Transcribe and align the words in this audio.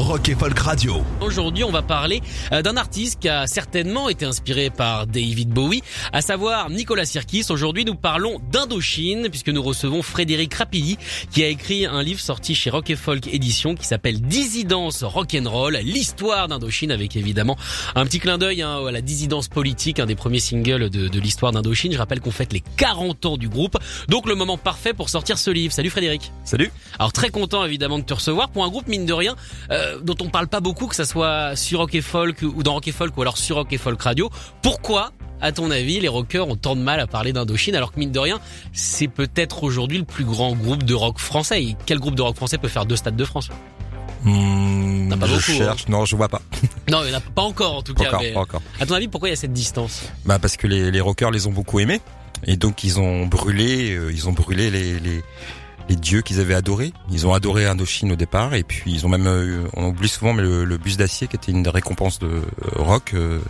Rock 0.00 0.30
et 0.30 0.34
Folk 0.34 0.58
Radio. 0.58 1.02
Aujourd'hui, 1.20 1.62
on 1.62 1.70
va 1.70 1.82
parler 1.82 2.22
euh, 2.52 2.62
d'un 2.62 2.78
artiste 2.78 3.20
qui 3.20 3.28
a 3.28 3.46
certainement 3.46 4.08
été 4.08 4.24
inspiré 4.24 4.70
par 4.70 5.06
David 5.06 5.50
Bowie, 5.50 5.82
à 6.12 6.22
savoir 6.22 6.70
Nicolas 6.70 7.04
Sirkis. 7.04 7.44
Aujourd'hui, 7.50 7.84
nous 7.84 7.94
parlons 7.94 8.40
d'Indochine, 8.50 9.28
puisque 9.28 9.50
nous 9.50 9.62
recevons 9.62 10.02
Frédéric 10.02 10.54
Rapilly, 10.54 10.96
qui 11.30 11.44
a 11.44 11.48
écrit 11.48 11.84
un 11.84 12.02
livre 12.02 12.18
sorti 12.18 12.54
chez 12.54 12.70
Rock 12.70 12.88
et 12.88 12.96
Folk 12.96 13.26
Édition, 13.26 13.74
qui 13.74 13.86
s'appelle 13.86 14.22
Dissidence 14.22 15.04
Rock'n'Roll, 15.04 15.78
l'histoire 15.84 16.48
d'Indochine, 16.48 16.92
avec 16.92 17.14
évidemment 17.16 17.58
un 17.94 18.06
petit 18.06 18.20
clin 18.20 18.38
d'œil 18.38 18.62
hein, 18.62 18.80
à 18.86 18.90
la 18.90 19.02
dissidence 19.02 19.48
politique, 19.48 20.00
un 20.00 20.06
des 20.06 20.16
premiers 20.16 20.40
singles 20.40 20.88
de, 20.88 21.08
de 21.08 21.20
l'histoire 21.20 21.52
d'Indochine. 21.52 21.92
Je 21.92 21.98
rappelle 21.98 22.20
qu'on 22.20 22.30
fête 22.30 22.54
les 22.54 22.62
40 22.78 23.26
ans 23.26 23.36
du 23.36 23.50
groupe, 23.50 23.76
donc 24.08 24.26
le 24.26 24.34
moment 24.34 24.56
parfait 24.56 24.94
pour 24.94 25.10
sortir 25.10 25.36
ce 25.36 25.50
livre. 25.50 25.74
Salut 25.74 25.90
Frédéric. 25.90 26.32
Salut. 26.44 26.72
Alors 26.98 27.12
très 27.12 27.28
content 27.28 27.66
évidemment 27.66 27.98
de 27.98 28.04
te 28.04 28.14
recevoir 28.14 28.48
pour 28.48 28.64
un 28.64 28.68
groupe 28.68 28.88
mine 28.88 29.04
de 29.04 29.12
rien. 29.12 29.36
Euh, 29.70 29.89
dont 30.02 30.16
on 30.20 30.28
parle 30.28 30.48
pas 30.48 30.60
beaucoup, 30.60 30.86
que 30.86 30.94
ça 30.96 31.04
soit 31.04 31.56
sur 31.56 31.80
Rock 31.80 31.94
et 31.94 32.00
Folk 32.02 32.42
ou 32.42 32.62
dans 32.62 32.74
Rock 32.74 32.88
et 32.88 32.92
Folk 32.92 33.16
ou 33.16 33.22
alors 33.22 33.38
sur 33.38 33.56
Rock 33.56 33.72
et 33.72 33.78
Folk 33.78 34.00
Radio. 34.02 34.30
Pourquoi, 34.62 35.10
à 35.40 35.52
ton 35.52 35.70
avis, 35.70 36.00
les 36.00 36.08
rockers 36.08 36.48
ont 36.48 36.56
tant 36.56 36.76
de 36.76 36.80
mal 36.82 37.00
à 37.00 37.06
parler 37.06 37.32
d'Indochine 37.32 37.74
alors 37.74 37.92
que 37.92 37.98
mine 37.98 38.12
de 38.12 38.18
rien, 38.18 38.40
c'est 38.72 39.08
peut-être 39.08 39.64
aujourd'hui 39.64 39.98
le 39.98 40.04
plus 40.04 40.24
grand 40.24 40.52
groupe 40.54 40.82
de 40.82 40.94
rock 40.94 41.18
français? 41.18 41.62
Et 41.62 41.76
quel 41.86 41.98
groupe 41.98 42.14
de 42.14 42.22
rock 42.22 42.36
français 42.36 42.58
peut 42.58 42.68
faire 42.68 42.86
deux 42.86 42.96
stades 42.96 43.16
de 43.16 43.24
France? 43.24 43.48
Mmh, 44.22 45.14
pas 45.18 45.26
je 45.26 45.32
beaucoup, 45.32 45.42
cherche, 45.52 45.88
non, 45.88 46.04
je 46.04 46.14
vois 46.16 46.28
pas. 46.28 46.42
Non, 46.90 47.02
il 47.04 47.08
n'y 47.10 47.14
en 47.14 47.18
a 47.18 47.20
pas 47.20 47.42
encore 47.42 47.76
en 47.76 47.82
tout 47.82 47.94
Pas 47.94 48.04
cas. 48.04 48.08
encore, 48.08 48.20
mais 48.22 48.32
pas 48.32 48.40
encore. 48.40 48.62
À 48.80 48.86
ton 48.86 48.94
avis, 48.94 49.08
pourquoi 49.08 49.28
il 49.28 49.32
y 49.32 49.34
a 49.34 49.36
cette 49.36 49.52
distance? 49.52 50.02
Bah 50.26 50.38
parce 50.38 50.56
que 50.56 50.66
les, 50.66 50.90
les 50.90 51.00
rockers 51.00 51.30
les 51.30 51.46
ont 51.46 51.52
beaucoup 51.52 51.78
aimés 51.80 52.00
et 52.46 52.56
donc 52.56 52.84
ils 52.84 52.98
ont 53.00 53.26
brûlé, 53.26 53.92
euh, 53.94 54.12
ils 54.12 54.28
ont 54.28 54.32
brûlé 54.32 54.70
les 54.70 54.98
les, 54.98 55.22
les 55.90 55.96
dieux 55.96 56.22
qu'ils 56.22 56.38
avaient 56.40 56.54
adorés. 56.54 56.92
Ils 57.10 57.26
ont 57.26 57.34
adoré 57.34 57.66
Indochine 57.66 58.12
au 58.12 58.16
départ 58.16 58.54
et 58.54 58.62
puis 58.62 58.92
ils 58.92 59.04
ont 59.06 59.08
même, 59.08 59.26
euh, 59.26 59.64
on 59.76 59.88
oublie 59.88 60.08
souvent, 60.08 60.32
mais 60.32 60.42
le, 60.42 60.64
le 60.64 60.76
bus 60.78 60.96
d'acier 60.96 61.26
qui 61.26 61.34
était 61.34 61.50
une 61.50 61.64
des 61.64 61.70
récompenses 61.70 62.20
de 62.20 62.28
euh, 62.28 62.42
rock 62.76 63.10
euh, 63.14 63.40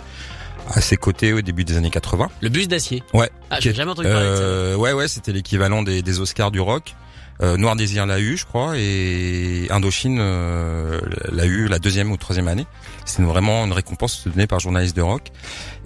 à 0.69 0.81
ses 0.81 0.97
côtés 0.97 1.35
au 1.35 1.43
début 1.43 1.65
des 1.65 1.77
années 1.77 1.91
80. 1.91 2.31
Le 2.41 2.49
bus 2.49 2.67
d'acier? 2.67 3.03
Ouais. 3.13 3.31
Ah, 3.51 3.59
j'ai 3.61 3.75
jamais 3.75 3.91
entendu 3.91 4.09
parler 4.09 4.31
de 4.31 4.37
ça. 4.37 4.43
Euh, 4.43 4.75
ouais, 4.75 4.95
ouais, 4.95 5.07
c'était 5.07 5.33
l'équivalent 5.33 5.83
des, 5.83 6.01
des 6.01 6.19
Oscars 6.21 6.51
du 6.51 6.61
rock. 6.61 6.95
Euh, 7.43 7.57
Noir 7.57 7.77
Désir 7.77 8.07
l'a 8.07 8.21
eu, 8.21 8.37
je 8.37 8.45
crois, 8.45 8.75
et 8.77 9.67
Indochine 9.71 10.19
euh, 10.21 11.01
l'a 11.33 11.47
eu 11.47 11.69
la 11.69 11.79
deuxième 11.79 12.13
ou 12.13 12.17
troisième 12.17 12.49
année. 12.49 12.67
C'était 13.07 13.23
vraiment 13.23 13.65
une 13.65 13.73
récompense 13.73 14.27
donnée 14.27 14.47
par 14.47 14.61
journaliste 14.61 14.95
de 14.97 15.03
rock. 15.03 15.29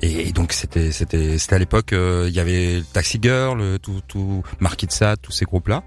Et, 0.01 0.33
donc 0.33 0.53
c'était 0.53 0.91
c'était 0.91 1.39
c'était 1.39 1.55
à 1.55 1.59
l'époque 1.59 1.93
euh, 1.93 2.27
il 2.29 2.35
y 2.35 2.41
avait 2.41 2.83
Taxi 2.93 3.19
Girl, 3.23 3.79
tout 3.81 4.01
tout 4.09 4.43
Marquis 4.59 4.87
de 4.87 4.93
Sade, 4.93 5.21
tous 5.23 5.33
ces 5.33 5.45
groupes 5.45 5.69
là. 5.69 5.85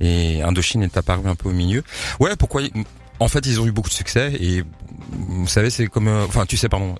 Et 0.00 0.42
Indochine 0.42 0.82
est 0.82 0.96
apparu 0.96 1.28
un 1.28 1.34
peu 1.34 1.48
au 1.48 1.52
milieu. 1.52 1.82
Ouais, 2.20 2.36
pourquoi 2.36 2.62
En 3.20 3.28
fait, 3.28 3.46
ils 3.46 3.60
ont 3.60 3.66
eu 3.66 3.70
beaucoup 3.72 3.90
de 3.90 3.94
succès 3.94 4.32
et 4.40 4.64
vous 5.12 5.46
savez, 5.46 5.70
c'est 5.70 5.86
comme, 5.88 6.08
euh, 6.08 6.24
enfin, 6.26 6.46
tu 6.46 6.56
sais, 6.56 6.68
pardon. 6.68 6.94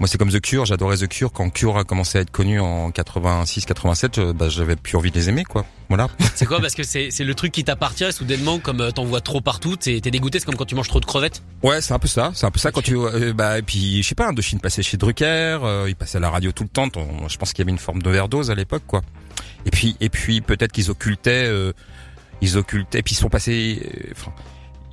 Moi, 0.00 0.08
c'est 0.08 0.16
comme 0.16 0.30
The 0.30 0.40
Cure. 0.40 0.64
J'adorais 0.64 0.96
The 0.96 1.08
Cure 1.08 1.30
quand 1.32 1.50
Cure 1.50 1.76
a 1.76 1.84
commencé 1.84 2.16
à 2.18 2.20
être 2.22 2.30
connu 2.30 2.58
en 2.60 2.90
86, 2.90 3.66
87. 3.66 4.18
euh, 4.18 4.32
Bah, 4.32 4.48
j'avais 4.48 4.76
plus 4.76 4.96
envie 4.96 5.10
de 5.10 5.16
les 5.16 5.28
aimer, 5.28 5.44
quoi. 5.44 5.66
Voilà. 5.88 6.08
C'est 6.34 6.46
quoi? 6.46 6.60
Parce 6.60 6.74
que 6.74 6.82
c'est 6.84 7.10
c'est 7.10 7.24
le 7.24 7.34
truc 7.34 7.52
qui 7.52 7.64
t'appartient 7.64 8.10
soudainement, 8.12 8.58
comme 8.60 8.80
euh, 8.80 8.90
t'en 8.92 9.04
vois 9.04 9.20
trop 9.20 9.40
partout, 9.40 9.76
t'es 9.76 10.00
t'es 10.00 10.10
dégoûté. 10.10 10.38
C'est 10.38 10.46
comme 10.46 10.54
quand 10.56 10.64
tu 10.64 10.74
manges 10.74 10.88
trop 10.88 11.00
de 11.00 11.04
crevettes. 11.06 11.42
Ouais, 11.62 11.80
c'est 11.82 11.92
un 11.92 11.98
peu 11.98 12.08
ça. 12.08 12.30
C'est 12.34 12.46
un 12.46 12.50
peu 12.50 12.58
ça 12.60 12.70
quand 12.70 12.82
tu, 12.82 12.96
bah, 13.34 13.58
et 13.58 13.62
puis, 13.62 14.02
je 14.02 14.08
sais 14.08 14.14
pas, 14.14 14.28
Indochine 14.28 14.60
passait 14.60 14.82
chez 14.82 14.96
Drucker. 14.96 15.58
euh, 15.62 15.86
il 15.88 15.96
passait 15.96 16.16
à 16.18 16.20
la 16.20 16.30
radio 16.30 16.50
tout 16.52 16.62
le 16.62 16.68
temps. 16.70 16.88
je 17.28 17.36
pense 17.36 17.52
qu'il 17.52 17.62
y 17.62 17.66
avait 17.66 17.72
une 17.72 17.78
forme 17.78 18.00
d'overdose 18.02 18.50
à 18.50 18.54
l'époque, 18.54 18.84
quoi. 18.86 19.02
Et 19.66 19.70
puis, 19.70 19.96
et 20.00 20.08
puis, 20.08 20.40
peut-être 20.40 20.72
qu'ils 20.72 20.90
occultaient, 20.90 21.44
euh, 21.46 21.72
ils 22.40 22.56
occultaient, 22.56 23.02
puis 23.02 23.14
ils 23.14 23.18
sont 23.18 23.28
passés. 23.28 23.82
enfin, 24.12 24.32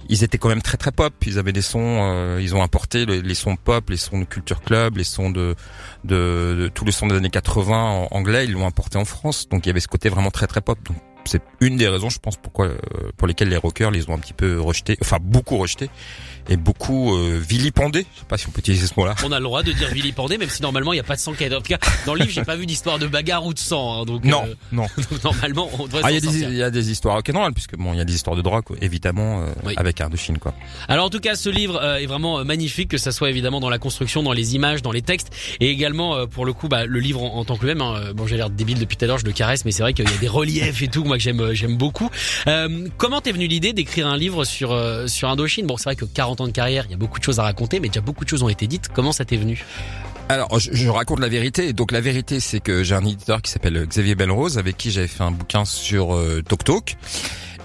ils 0.09 0.23
étaient 0.23 0.37
quand 0.37 0.49
même 0.49 0.61
très 0.61 0.77
très 0.77 0.91
pop. 0.91 1.13
Ils 1.25 1.39
avaient 1.39 1.53
des 1.53 1.61
sons, 1.61 1.99
euh, 2.01 2.39
ils 2.41 2.55
ont 2.55 2.61
importé 2.63 3.05
le- 3.05 3.21
les 3.21 3.35
sons 3.35 3.55
pop, 3.55 3.89
les 3.89 3.97
sons 3.97 4.19
de 4.19 4.25
Culture 4.25 4.61
Club, 4.61 4.97
les 4.97 5.03
sons 5.03 5.29
de, 5.29 5.55
de, 6.03 6.55
de 6.59 6.67
tous 6.73 6.85
les 6.85 6.91
sons 6.91 7.07
des 7.07 7.15
années 7.15 7.29
80 7.29 8.07
en 8.11 8.15
anglais. 8.15 8.45
Ils 8.45 8.51
l'ont 8.53 8.67
importé 8.67 8.97
en 8.97 9.05
France, 9.05 9.47
donc 9.49 9.65
il 9.65 9.69
y 9.69 9.71
avait 9.71 9.79
ce 9.79 9.87
côté 9.87 10.09
vraiment 10.09 10.31
très 10.31 10.47
très 10.47 10.61
pop. 10.61 10.77
C'est 11.25 11.41
une 11.61 11.77
des 11.77 11.87
raisons, 11.87 12.09
je 12.09 12.19
pense, 12.19 12.37
pourquoi 12.37 12.67
euh, 12.67 12.77
pour 13.17 13.27
lesquelles 13.27 13.49
les 13.49 13.57
rockers 13.57 13.91
les 13.91 14.09
ont 14.09 14.13
un 14.13 14.19
petit 14.19 14.33
peu 14.33 14.59
rejetés, 14.59 14.97
enfin 15.01 15.17
beaucoup 15.21 15.57
rejetés 15.57 15.89
et 16.47 16.57
beaucoup 16.57 17.15
euh, 17.15 17.39
vilipendés. 17.39 18.05
Je 18.13 18.19
sais 18.19 18.25
pas 18.27 18.37
si 18.37 18.47
on 18.47 18.51
peut 18.51 18.59
utiliser 18.59 18.85
ce 18.87 18.93
mot-là. 18.97 19.15
On 19.25 19.31
a 19.31 19.39
le 19.39 19.43
droit 19.45 19.63
de 19.63 19.71
dire 19.71 19.89
vilipendé, 19.89 20.37
même 20.37 20.49
si 20.49 20.61
normalement 20.61 20.93
il 20.93 20.97
y 20.97 20.99
a 20.99 21.03
pas 21.03 21.15
de 21.15 21.19
sang 21.21 21.33
qui 21.33 21.43
est. 21.43 21.53
En 21.53 21.61
tout 21.61 21.69
cas, 21.69 21.79
dans 22.05 22.13
le 22.13 22.19
livre, 22.21 22.31
j'ai 22.31 22.43
pas 22.43 22.55
vu 22.55 22.65
d'histoire 22.65 22.99
de 22.99 23.07
bagarre 23.07 23.45
ou 23.45 23.53
de 23.53 23.59
sang. 23.59 24.01
hein, 24.01 24.05
donc 24.05 24.23
Non, 24.25 24.43
euh, 24.47 24.53
non. 24.71 24.85
normalement, 25.23 25.69
on 25.79 25.85
devrait 25.87 26.01
Ah, 26.03 26.11
il 26.11 26.23
y, 26.53 26.55
y 26.57 26.63
a 26.63 26.69
des 26.69 26.91
histoires 26.91 27.15
rock'n'roll 27.15 27.53
puisque 27.53 27.75
bon, 27.77 27.93
il 27.93 27.97
y 27.97 28.01
a 28.01 28.05
des 28.05 28.13
histoires 28.13 28.35
de 28.35 28.41
drogue 28.41 28.63
évidemment 28.81 29.41
euh, 29.41 29.47
Oui. 29.63 29.73
avec 29.77 30.01
Indochine 30.01 30.37
quoi. 30.37 30.53
Alors 30.87 31.05
en 31.05 31.09
tout 31.09 31.19
cas, 31.19 31.35
ce 31.35 31.49
livre 31.49 31.79
euh, 31.81 31.97
est 31.97 32.05
vraiment 32.05 32.43
magnifique, 32.45 32.89
que 32.89 32.97
ça 32.97 33.11
soit 33.11 33.29
évidemment 33.29 33.59
dans 33.59 33.69
la 33.69 33.79
construction, 33.79 34.21
dans 34.21 34.33
les 34.33 34.55
images, 34.55 34.81
dans 34.83 34.91
les 34.91 35.01
textes, 35.01 35.31
et 35.59 35.69
également 35.69 36.15
euh, 36.15 36.25
pour 36.27 36.45
le 36.45 36.53
coup, 36.53 36.67
bah, 36.67 36.85
le 36.85 36.99
livre 36.99 37.23
en, 37.23 37.37
en 37.37 37.45
tant 37.45 37.55
que 37.57 37.61
lui-même. 37.65 37.81
hein, 37.81 38.11
bon, 38.15 38.27
j'ai 38.27 38.37
l'air 38.37 38.49
débile 38.51 38.77
depuis 38.79 38.97
tout 38.97 39.05
à 39.05 39.07
l'heure, 39.07 39.17
je 39.17 39.25
le 39.25 39.31
caresse, 39.31 39.65
mais 39.65 39.71
c'est 39.71 39.81
vrai 39.83 39.93
qu'il 39.93 40.07
y 40.07 40.13
a 40.13 40.17
des 40.17 40.27
reliefs 40.27 40.81
et 40.83 40.87
tout, 40.87 41.03
moi 41.03 41.14
que 41.17 41.23
j'aime, 41.23 41.39
euh, 41.39 41.53
j'aime 41.53 41.77
beaucoup. 41.77 42.09
Euh, 42.47 42.87
comment 42.97 43.21
t'es 43.21 43.31
venu 43.31 43.47
l'idée 43.47 43.73
d'écrire 43.73 44.07
un 44.07 44.17
livre 44.17 44.43
sur 44.43 44.71
euh, 44.71 45.07
sur 45.07 45.29
Indochine? 45.29 45.65
Bon, 45.65 45.77
c'est 45.77 45.85
vrai 45.85 45.95
que 45.95 46.05
40 46.05 46.41
ans 46.41 46.47
de 46.47 46.51
carrière, 46.51 46.85
il 46.87 46.91
y 46.91 46.95
a 46.95 46.97
beaucoup 46.97 47.19
de 47.19 47.23
choses 47.23 47.39
à 47.39 47.43
raconter, 47.43 47.79
mais 47.79 47.87
déjà 47.87 48.01
beaucoup 48.01 48.23
de 48.23 48.29
choses 48.29 48.43
ont 48.43 48.49
été 48.49 48.67
dites. 48.67 48.89
Comment 48.93 49.11
ça 49.11 49.25
t'est 49.25 49.37
venu? 49.37 49.63
Alors, 50.27 50.57
je, 50.59 50.89
raconte 50.89 51.19
la 51.19 51.29
vérité. 51.29 51.71
Donc, 51.73 51.91
la 51.91 52.01
vérité, 52.01 52.39
c'est 52.39 52.59
que 52.59 52.83
j'ai 52.83 52.95
un 52.95 53.05
éditeur 53.05 53.43
qui 53.43 53.51
s'appelle 53.51 53.85
Xavier 53.85 54.15
Belrose, 54.15 54.57
avec 54.57 54.75
qui 54.75 54.89
j'avais 54.89 55.07
fait 55.07 55.23
un 55.23 55.29
bouquin 55.29 55.65
sur 55.65 56.15
euh, 56.15 56.41
Tok 56.41 56.63
Tok. 56.63 56.97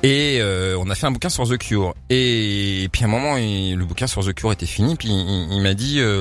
Et 0.02 0.38
euh, 0.40 0.76
on 0.78 0.90
a 0.90 0.94
fait 0.94 1.06
un 1.06 1.10
bouquin 1.10 1.30
sur 1.30 1.48
The 1.48 1.56
Cure. 1.56 1.94
Et, 2.10 2.88
puis 2.92 3.02
à 3.02 3.06
un 3.06 3.10
moment, 3.10 3.36
le 3.36 3.82
bouquin 3.84 4.06
sur 4.06 4.24
The 4.24 4.34
Cure 4.34 4.52
était 4.52 4.66
fini. 4.66 4.94
Puis 4.96 5.08
il, 5.08 5.60
m'a 5.62 5.72
dit, 5.72 6.00
euh, 6.00 6.20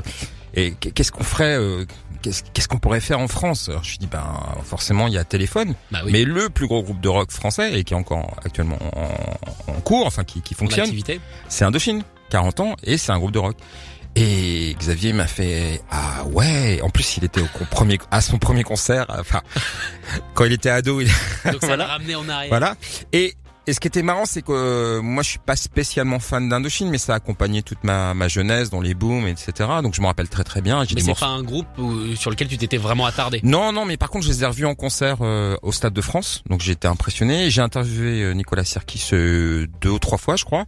et 0.54 0.72
qu'est-ce 0.72 1.12
qu'on 1.12 1.24
ferait 1.24 1.58
euh, 1.58 1.86
Qu'est-ce 2.22 2.68
qu'on 2.68 2.80
pourrait 2.80 3.00
faire 3.00 3.20
en 3.20 3.30
France? 3.30 3.70
Alors 3.70 3.84
je 3.86 3.96
dis, 3.98 4.08
ben 4.08 4.26
forcément, 4.66 5.08
il 5.08 5.14
y 5.14 5.18
a 5.18 5.24
Téléphone, 5.24 5.74
Bah 5.90 6.02
oui. 6.04 6.12
mais 6.12 6.24
le 6.26 6.50
plus 6.50 6.68
gros 6.68 6.84
groupe 6.84 7.00
de 7.00 7.08
rock 7.08 7.32
français 7.32 7.80
et 7.80 7.84
qui 7.86 7.94
est 7.94 7.98
encore 7.98 8.36
actuellement 8.44 8.78
en, 8.94 9.72
en 9.72 9.80
cours, 9.82 10.06
enfin 10.06 10.26
qui, 10.26 10.42
qui 10.42 10.54
fonctionne, 10.54 10.90
c'est 11.48 11.64
Indochine, 11.64 12.04
40 12.30 12.60
ans, 12.60 12.76
et 12.84 12.98
c'est 12.98 13.14
un 13.14 13.20
groupe 13.20 13.32
de 13.32 13.40
rock. 13.40 13.56
Et 14.18 14.76
Xavier 14.80 15.14
m'a 15.14 15.28
fait 15.28 15.82
ah 15.92 16.26
ouais. 16.26 16.82
En 16.82 16.90
plus, 16.90 17.16
il 17.18 17.24
était 17.24 17.42
au 17.42 17.48
premier 17.70 18.00
à 18.12 18.20
son 18.22 18.38
premier 18.38 18.64
concert. 18.64 19.06
Enfin, 19.10 19.42
quand 20.34 20.44
il 20.46 20.52
était 20.52 20.72
ado, 20.72 21.00
il... 21.00 21.08
Donc 21.46 21.62
ça 21.62 21.68
Voilà. 21.68 21.78
l'a 21.78 21.86
ramené 21.94 22.16
en 22.16 22.28
arrière. 22.28 22.50
voilà. 22.50 22.76
Et 23.14 23.36
et 23.68 23.74
ce 23.74 23.80
qui 23.80 23.88
était 23.88 24.02
marrant, 24.02 24.26
c'est 24.26 24.42
que 24.42 24.52
euh, 24.52 25.02
moi, 25.02 25.22
je 25.22 25.30
suis 25.30 25.40
pas 25.40 25.56
spécialement 25.56 26.20
fan 26.20 26.50
d'Indochine, 26.50 26.90
mais 26.90 26.98
ça 26.98 27.14
a 27.14 27.16
accompagné 27.18 27.62
toute 27.62 27.84
ma, 27.84 28.14
ma 28.14 28.28
jeunesse 28.28 28.70
dans 28.70 28.82
les 28.82 28.94
booms, 28.96 29.28
etc. 29.28 29.52
Donc 29.84 29.94
je 29.94 30.02
me 30.02 30.08
rappelle 30.08 30.30
très 30.30 30.44
très 30.44 30.62
bien. 30.62 30.84
J'ai 30.86 30.96
Mais 30.96 31.02
c'est 31.02 31.08
morceaux. 31.08 31.26
pas 31.26 31.32
un 31.32 31.44
groupe 31.44 31.68
où- 31.78 32.16
sur 32.16 32.32
lequel 32.32 32.48
tu 32.48 32.58
t'étais 32.58 32.78
vraiment 32.78 33.06
attardé? 33.06 33.40
Non, 33.44 33.72
non, 33.72 33.86
mais 33.86 33.98
par 33.98 34.10
contre, 34.10 34.26
je 34.26 34.32
les 34.32 34.44
ai 34.44 34.48
revus 34.48 34.66
en 34.66 34.76
concert 34.76 35.18
euh, 35.22 35.56
au 35.62 35.72
Stade 35.72 35.94
de 35.94 36.02
France, 36.02 36.42
donc 36.50 36.68
été 36.68 36.88
impressionné. 36.88 37.50
J'ai 37.52 37.62
interviewé 37.62 38.24
euh, 38.24 38.34
Nicolas 38.34 38.64
Sirkis 38.66 39.10
euh, 39.14 39.68
deux 39.82 39.90
ou 39.90 40.00
trois 40.00 40.18
fois, 40.18 40.36
je 40.36 40.46
crois, 40.46 40.66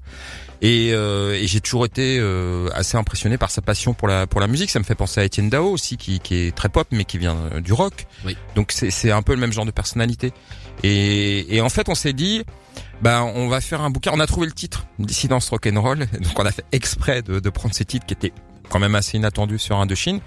et, 0.62 0.92
euh, 0.94 1.34
et 1.34 1.48
j'ai 1.48 1.60
toujours 1.62 1.86
été 1.86 2.18
euh, 2.20 2.70
assez 2.76 2.98
impressionné 2.98 3.38
par 3.40 3.50
sa 3.50 3.62
passion 3.62 3.94
pour 3.96 4.08
la 4.08 4.28
pour 4.28 4.42
la 4.42 4.48
musique. 4.48 4.70
Ça 4.70 4.78
me 4.80 4.84
fait 4.84 4.94
penser 4.96 5.22
à 5.22 5.24
Étienne 5.24 5.50
Dao 5.50 5.66
aussi, 5.72 5.98
qui, 5.98 6.20
qui 6.20 6.36
est 6.36 6.56
très 6.56 6.70
pop, 6.70 6.88
mais 6.92 7.06
qui 7.06 7.18
vient 7.18 7.38
du 7.64 7.74
rock. 7.74 8.06
Oui. 8.26 8.38
Donc 8.56 8.72
c'est 8.72 8.92
c'est 8.92 9.10
un 9.12 9.22
peu 9.24 9.34
le 9.34 9.40
même 9.40 9.54
genre 9.54 9.66
de 9.66 9.72
personnalité. 9.72 10.34
Et, 10.84 11.56
et 11.56 11.62
en 11.62 11.70
fait, 11.70 11.90
on 11.90 11.96
s'est 11.96 12.14
dit, 12.14 12.44
bah, 13.02 13.24
on 13.24 13.48
va 13.48 13.62
faire 13.62 13.82
un 13.82 13.90
bouquin. 13.90 14.12
On 14.14 14.20
a 14.20 14.28
trouvé 14.28 14.46
le 14.48 14.54
titre, 14.54 14.86
Dissidence 15.00 15.50
Rock'n'Roll. 15.50 16.00
Donc 16.22 16.38
on 16.38 16.46
a 16.46 16.52
fait 16.52 16.66
exprès 16.72 17.22
de, 17.22 17.40
de 17.40 17.50
prendre 17.50 17.74
ces 17.74 17.86
titres 17.86 18.06
qui 18.06 18.14
étaient 18.14 18.34
quand 18.70 18.80
même 18.80 18.96
assez 18.96 19.18
inattendus 19.18 19.60
sur 19.60 19.78
Indochine. 19.78 20.20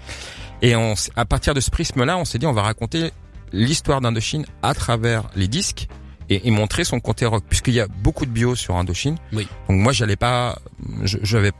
Et 0.61 0.75
on, 0.75 0.93
à 1.15 1.25
partir 1.25 1.53
de 1.53 1.59
ce 1.59 1.69
prisme-là, 1.71 2.17
on 2.17 2.25
s'est 2.25 2.37
dit, 2.37 2.45
on 2.45 2.53
va 2.53 2.61
raconter 2.63 3.11
l'histoire 3.51 4.01
d'Indochine 4.01 4.45
à 4.61 4.73
travers 4.73 5.23
les 5.35 5.47
disques 5.47 5.87
et, 6.29 6.47
et 6.47 6.51
montrer 6.51 6.83
son 6.83 6.99
côté 6.99 7.25
rock, 7.25 7.43
puisqu'il 7.47 7.73
y 7.75 7.79
a 7.79 7.87
beaucoup 7.87 8.25
de 8.25 8.31
bio 8.31 8.55
sur 8.55 8.75
Indochine. 8.75 9.17
Oui. 9.33 9.47
Donc 9.69 9.77
moi, 9.79 9.91
j'allais 9.93 10.15
pas, 10.15 10.57
je- 11.03 11.17
j'avais, 11.21 11.51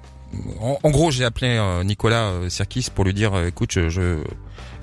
en, 0.60 0.78
en 0.82 0.90
gros, 0.92 1.12
j'ai 1.12 1.24
appelé 1.24 1.50
euh, 1.58 1.84
Nicolas 1.84 2.26
euh, 2.30 2.50
Sirkis 2.50 2.88
pour 2.94 3.06
lui 3.06 3.14
dire, 3.14 3.34
euh, 3.34 3.48
écoute, 3.48 3.72
je, 3.74 3.90
je- 3.90 4.24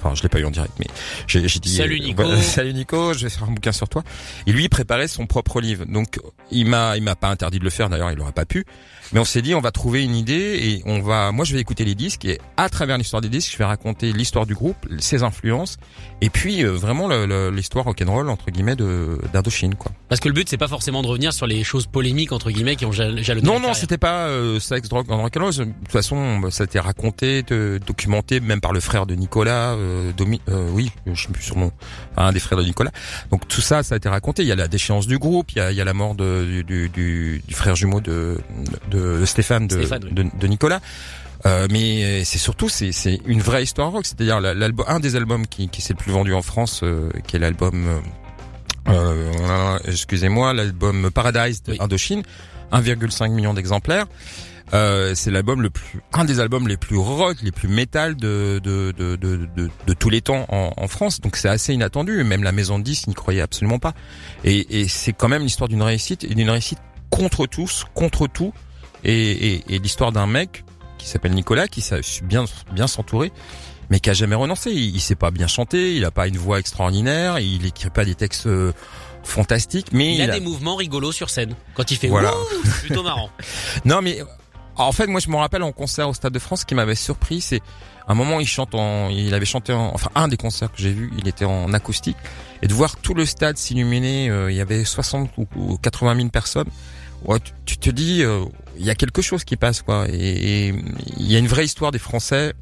Enfin, 0.03 0.15
je 0.15 0.23
l'ai 0.23 0.29
pas 0.29 0.41
eu 0.41 0.45
en 0.45 0.51
direct, 0.51 0.73
mais 0.79 0.87
j'ai 1.27 1.41
dit. 1.41 1.75
Salut, 1.77 2.01
euh, 2.01 2.05
Nico. 2.05 2.37
salut 2.43 2.73
Nico, 2.75 3.13
je 3.13 3.25
vais 3.25 3.31
faire 3.31 3.45
un 3.45 3.53
bouquin 3.53 3.73
sur 3.73 3.89
toi. 3.89 4.03
Et 4.47 4.53
lui 4.53 4.65
il 4.65 4.69
préparait 4.69 5.09
son 5.09 5.27
propre 5.27 5.61
livre, 5.61 5.85
donc 5.87 6.19
il 6.51 6.67
m'a, 6.67 6.97
il 6.97 7.03
m'a 7.03 7.15
pas 7.17 7.29
interdit 7.29 7.59
de 7.59 7.65
le 7.65 7.71
faire. 7.71 7.89
D'ailleurs, 7.89 8.11
il 8.11 8.21
aurait 8.21 8.33
pas 8.33 8.45
pu. 8.45 8.65
Mais 9.13 9.21
on 9.21 9.25
s'est 9.27 9.43
dit, 9.43 9.55
on 9.55 9.61
va 9.61 9.73
trouver 9.73 10.03
une 10.05 10.17
idée 10.17 10.59
et 10.63 10.83
on 10.87 11.01
va. 11.03 11.33
Moi, 11.33 11.45
je 11.45 11.53
vais 11.55 11.61
écouter 11.61 11.85
les 11.85 11.95
disques 11.95 12.25
et 12.25 12.41
à 12.57 12.71
travers 12.71 12.97
l'histoire 12.97 13.21
des 13.21 13.29
disques, 13.29 13.53
je 13.53 13.59
vais 13.59 13.65
raconter 13.65 14.11
l'histoire 14.11 14.47
du 14.47 14.55
groupe, 14.55 14.77
ses 15.01 15.23
influences 15.23 15.77
et 16.23 16.31
puis 16.31 16.65
euh, 16.65 16.71
vraiment 16.71 17.09
l'histoire 17.51 17.85
rock'n'roll 17.85 18.31
entre 18.31 18.51
guillemets 18.51 18.75
de 18.77 19.19
d'Indochine, 19.35 19.75
quoi. 19.75 19.93
Parce 20.09 20.21
que 20.21 20.29
le 20.29 20.35
but 20.35 20.49
c'est 20.49 20.57
pas 20.57 20.69
forcément 20.69 21.03
de 21.03 21.09
revenir 21.09 21.33
sur 21.35 21.47
les 21.47 21.63
choses 21.63 21.87
polémiques 21.87 22.33
entre 22.33 22.51
guillemets 22.51 22.77
qui 22.77 22.87
ont 22.87 22.93
jal- 22.93 23.23
jalonné 23.23 23.47
Non, 23.47 23.61
non, 23.61 23.75
c'était 23.75 23.99
pas 23.99 24.29
euh, 24.29 24.59
sexe, 24.61 24.89
drogue, 24.89 25.07
rock'n'roll. 25.11 25.53
De 25.55 25.65
toute 25.65 25.93
façon, 25.93 26.41
ça 26.51 26.63
a 26.63 26.65
été 26.65 26.79
raconté, 26.81 27.43
documenté, 27.87 28.41
même 28.41 28.63
par 28.63 28.73
le 28.73 28.81
frère 28.81 29.05
de 29.05 29.15
Nicolas, 29.15 29.73
euh, 29.75 29.92
Domi, 30.17 30.41
euh, 30.49 30.69
oui, 30.73 30.91
je 31.13 31.23
sais 31.23 31.29
plus 31.33 31.55
nom, 31.57 31.71
enfin, 32.13 32.29
un 32.29 32.33
des 32.33 32.41
frères 32.41 32.59
de 32.59 32.65
Nicolas. 32.65 32.91
Donc 33.31 33.47
tout 33.49 33.61
ça, 33.61 33.83
ça 33.83 33.95
a 33.95 33.99
été 33.99 34.09
raconté. 34.09 34.43
Il 34.43 34.49
y 34.49 34.53
a 34.53 34.57
la 34.57 34.69
déchéance 34.69 35.07
du 35.07 35.19
groupe, 35.19 35.53
il 35.53 35.59
y 35.59 35.61
a, 35.61 35.71
il 35.71 35.77
y 35.77 35.81
a 35.81 35.85
la 35.85 35.95
mort 35.95 36.15
de, 36.15 36.63
du, 36.63 36.89
du, 36.89 37.43
du 37.47 37.55
frère 37.55 37.77
jumeau 37.77 38.01
de, 38.01 38.39
de, 38.91 39.19
de 39.21 39.25
Stéphane, 39.25 39.67
de, 39.67 39.77
Stéphane, 39.77 40.05
oui. 40.05 40.13
de, 40.13 40.25
de 40.39 40.47
Nicolas. 40.47 40.81
Euh, 41.45 41.67
mais 41.71 42.23
c'est 42.25 42.39
surtout 42.39 42.69
c'est 42.69 42.93
c'est 42.93 43.21
une 43.27 43.41
vraie 43.41 43.65
histoire 43.65 43.91
rock, 43.91 44.07
c'est-à-dire 44.07 44.41
la- 44.41 44.55
l'album 44.55 44.87
un 44.89 45.01
des 45.01 45.17
albums 45.17 45.47
qui 45.49 45.69
qui 45.69 45.83
s'est 45.83 45.93
le 45.95 45.99
plus 45.99 46.13
vendu 46.13 46.33
en 46.35 46.43
France, 46.43 46.83
euh, 46.85 47.11
qui 47.27 47.35
est 47.35 47.41
l'album 47.41 47.85
euh, 48.89 48.93
euh, 48.93 49.79
excusez-moi, 49.87 50.53
l'album 50.53 51.11
Paradise 51.11 51.63
de 51.63 51.73
Oui. 51.73 51.79
Indochine, 51.81 52.23
1,5 52.73 53.31
million 53.33 53.55
d'exemplaires. 53.55 54.07
Euh, 54.75 55.15
c'est 55.15 55.31
l'album 55.31 55.61
le 55.61 55.69
plus, 55.71 56.01
un 56.15 56.25
des 56.25 56.41
albums 56.41 56.67
les 56.67 56.79
plus 56.79 56.97
rock, 56.97 57.37
les 57.43 57.53
plus 57.53 57.69
métal 57.69 58.17
de 58.17 58.61
de 58.63 58.93
de 58.97 59.17
de, 59.17 59.49
de, 59.57 59.71
de 59.87 59.93
tous 59.93 60.09
les 60.09 60.23
temps 60.23 60.47
en, 60.49 60.73
en 60.77 60.89
France. 60.89 61.21
Donc 61.21 61.37
c'est 61.37 61.49
assez 61.49 61.75
inattendu. 61.75 62.25
Même 62.25 62.43
la 62.43 62.53
maison 62.53 62.79
de 62.79 62.85
10 62.85 63.09
n'y 63.09 63.15
croyait 63.15 63.43
absolument 63.43 63.79
pas. 63.79 63.93
Et, 64.45 64.81
et 64.81 64.89
c'est 64.89 65.13
quand 65.13 65.29
même 65.29 65.43
l'histoire 65.43 65.69
d'une 65.69 65.83
réussite 65.83 66.25
et 66.25 66.35
d'une 66.35 66.49
réussite 66.51 66.79
contre 67.11 67.47
tous, 67.47 67.85
contre 67.95 68.27
tout. 68.27 68.55
Et, 69.05 69.55
et, 69.57 69.75
et 69.75 69.79
l'histoire 69.79 70.13
d'un 70.13 70.27
mec 70.27 70.65
qui 70.97 71.07
s'appelle 71.09 71.33
Nicolas, 71.33 71.69
qui 71.69 71.81
sait 71.81 72.01
bien 72.23 72.45
bien 72.73 72.87
s'entourer, 72.87 73.33
mais 73.91 74.01
qui 74.01 74.09
a 74.09 74.15
jamais 74.15 74.37
renoncé. 74.37 74.71
Il, 74.71 74.95
il 74.95 75.01
sait 75.01 75.17
pas 75.17 75.31
bien 75.31 75.49
chanter, 75.49 75.97
il 75.97 76.05
a 76.05 76.11
pas 76.11 76.29
une 76.29 76.39
voix 76.39 76.59
extraordinaire, 76.59 77.41
il 77.41 77.67
écrit 77.67 77.91
pas 77.91 78.05
des 78.05 78.15
textes 78.15 78.47
euh, 78.47 78.73
fantastiques, 79.25 79.89
mais 79.93 80.15
Il 80.15 80.23
a 80.23 80.29
des 80.29 80.41
mouvements 80.41 80.77
rigolos 80.77 81.13
sur 81.13 81.29
scène 81.31 81.57
quand 81.75 81.91
il 81.91 81.97
fait 81.97 82.09
Voilà. 82.09 82.33
C'est 82.65 82.87
plutôt 82.87 83.03
marrant. 83.03 83.31
Non, 83.85 84.01
mais 84.01 84.21
en 84.77 84.93
fait, 84.93 85.07
moi, 85.07 85.21
je 85.21 85.29
me 85.29 85.37
rappelle 85.37 85.63
en 85.63 85.73
concert 85.73 86.09
au 86.09 86.15
Stade 86.15 86.33
de 86.33 86.39
France, 86.39 86.61
ce 86.61 86.67
qui 86.67 86.75
m'avait 86.75 86.95
surpris, 86.95 87.41
c'est 87.41 87.61
un 88.09 88.15
moment 88.15 88.41
il 88.41 88.47
chante 88.47 88.75
en, 88.75 89.09
il 89.11 89.33
avait 89.35 89.47
chanté 89.47 89.73
en, 89.73 89.91
enfin 89.95 90.11
un 90.15 90.29
des 90.29 90.37
concerts 90.37 90.73
que 90.73 90.79
j'ai 90.79 90.93
vu, 90.93 91.13
il 91.19 91.29
était 91.29 91.45
en 91.45 91.73
acoustique, 91.73 92.17
et 92.63 92.67
de 92.67 92.75
voir 92.75 92.97
tout 92.97 93.15
le 93.15 93.25
stade 93.25 93.57
s'illuminer, 93.57 94.29
euh, 94.29 94.51
il 94.51 94.57
y 94.57 94.61
avait 94.61 94.85
60 94.85 95.31
ou, 95.37 95.47
ou 95.57 95.79
80 95.79 96.17
000 96.17 96.29
personnes. 96.29 96.69
Ouais, 97.25 97.39
tu, 97.65 97.77
te 97.77 97.91
dis, 97.91 98.25
euh, 98.25 98.45
il 98.77 98.85
y 98.85 98.91
a 98.91 98.97
quelque 98.97 99.23
chose 99.23 99.45
qui 99.45 99.57
passe, 99.57 99.83
quoi, 99.83 100.07
et 100.09 100.75
il 101.17 101.31
y 101.31 101.37
a 101.37 101.39
une 101.39 101.47
vraie 101.47 101.65
histoire 101.65 101.93
des 101.93 102.01
Français 102.01 102.53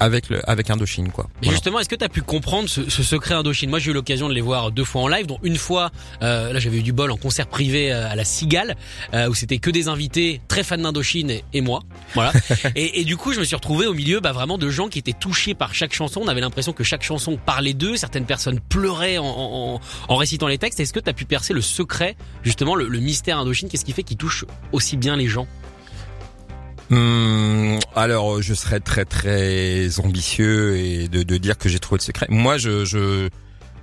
avec 0.00 0.28
le, 0.30 0.48
avec 0.50 0.68
Indochine, 0.70 1.10
quoi. 1.10 1.26
Mais 1.34 1.38
Voilà. 1.42 1.52
justement, 1.52 1.78
est-ce 1.80 1.88
que 1.88 1.94
tu 1.94 2.04
as 2.04 2.08
pu 2.08 2.22
comprendre 2.22 2.68
ce, 2.68 2.88
ce 2.90 3.02
secret 3.02 3.34
Indochine? 3.34 3.70
Moi, 3.70 3.78
j'ai 3.78 3.90
eu 3.90 3.94
l'occasion 3.94 4.28
de 4.28 4.34
les 4.34 4.40
voir 4.40 4.70
deux 4.72 4.84
fois 4.84 5.02
en 5.02 5.08
live, 5.08 5.26
dont 5.26 5.38
une 5.42 5.56
fois, 5.56 5.90
euh, 6.22 6.52
là 6.52 6.58
j'avais 6.60 6.78
eu 6.78 6.82
du 6.82 6.92
bol 6.92 7.10
en 7.10 7.16
concert 7.16 7.46
privé 7.46 7.92
euh, 7.92 8.08
à 8.10 8.16
la 8.16 8.24
Cigale, 8.24 8.76
euh, 9.14 9.28
où 9.28 9.34
c'était 9.34 9.58
que 9.58 9.70
des 9.70 9.88
invités 9.88 10.40
très 10.48 10.64
fans 10.64 10.78
d'Indochine 10.78 11.30
et, 11.30 11.44
et 11.52 11.60
moi. 11.60 11.82
Voilà. 12.14 12.32
et, 12.74 13.00
et 13.00 13.04
du 13.04 13.16
coup, 13.16 13.32
je 13.32 13.38
me 13.40 13.44
suis 13.44 13.54
retrouvé 13.56 13.86
au 13.86 13.94
milieu 13.94 14.20
bah, 14.20 14.32
vraiment 14.32 14.58
de 14.58 14.68
gens 14.70 14.88
qui 14.88 14.98
étaient 14.98 15.12
touchés 15.12 15.54
par 15.54 15.74
chaque 15.74 15.92
chanson. 15.92 16.20
On 16.24 16.28
avait 16.28 16.40
l'impression 16.40 16.72
que 16.72 16.84
chaque 16.84 17.02
chanson 17.02 17.36
parlait 17.44 17.74
d'eux. 17.74 17.96
Certaines 17.96 18.26
personnes 18.26 18.60
pleuraient 18.60 19.18
en, 19.18 19.24
en, 19.24 19.74
en- 19.76 19.80
en 20.08 20.16
récitant 20.16 20.46
les 20.48 20.58
textes. 20.58 20.80
Est-ce 20.80 20.92
que 20.92 21.00
tu 21.00 21.10
as 21.10 21.12
pu 21.14 21.24
percer 21.26 21.52
le 21.54 21.60
secret, 21.60 22.16
justement, 22.42 22.74
le, 22.74 22.88
le 22.88 22.98
mystère 23.00 23.38
Indochine? 23.38 23.68
Qu'est-ce 23.68 23.84
qui 23.84 23.92
fait 23.92 24.02
qu'il 24.02 24.16
touche 24.16 24.44
aussi 24.72 24.96
bien 24.96 25.16
les 25.16 25.26
gens? 25.28 25.46
Hum, 26.92 27.78
alors, 27.96 28.36
euh, 28.36 28.42
je 28.42 28.52
serais 28.54 28.80
très 28.80 29.04
très 29.06 29.98
ambitieux 30.00 30.76
et 30.76 31.08
de, 31.08 31.22
de 31.22 31.36
dire 31.38 31.56
que 31.56 31.68
j'ai 31.68 31.78
trouvé 31.78 31.98
le 31.98 32.04
secret. 32.04 32.26
Moi, 32.28 32.58
je, 32.58 32.84
je, 32.84 33.28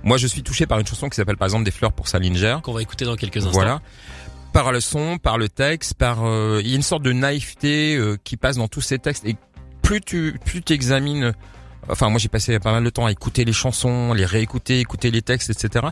moi, 0.04 0.16
je 0.16 0.26
suis 0.26 0.42
touché 0.42 0.66
par 0.66 0.78
une 0.78 0.86
chanson 0.86 1.08
qui 1.08 1.16
s'appelle 1.16 1.36
par 1.36 1.46
exemple 1.46 1.64
Des 1.64 1.70
fleurs 1.72 1.92
pour 1.92 2.08
Salinger. 2.08 2.58
qu'on 2.62 2.72
va 2.72 2.82
écouter 2.82 3.04
dans 3.04 3.16
quelques 3.16 3.38
instants 3.38 3.50
Voilà. 3.50 3.80
Par 4.52 4.72
le 4.72 4.80
son, 4.80 5.18
par 5.18 5.38
le 5.38 5.48
texte, 5.48 5.94
par 5.94 6.24
euh, 6.24 6.60
il 6.62 6.68
y 6.70 6.72
a 6.72 6.76
une 6.76 6.82
sorte 6.82 7.02
de 7.02 7.12
naïveté 7.12 7.96
euh, 7.96 8.16
qui 8.22 8.36
passe 8.36 8.56
dans 8.56 8.68
tous 8.68 8.80
ces 8.80 8.98
textes. 8.98 9.24
Et 9.24 9.36
plus 9.82 10.00
tu 10.00 10.38
plus 10.44 10.62
tu 10.62 10.72
examines, 10.72 11.32
enfin 11.88 12.08
moi 12.10 12.18
j'ai 12.18 12.28
passé 12.28 12.58
pas 12.58 12.72
mal 12.72 12.82
de 12.82 12.90
temps 12.90 13.06
à 13.06 13.12
écouter 13.12 13.44
les 13.44 13.52
chansons, 13.52 14.12
les 14.12 14.24
réécouter, 14.24 14.80
écouter 14.80 15.10
les 15.12 15.22
textes, 15.22 15.50
etc. 15.50 15.86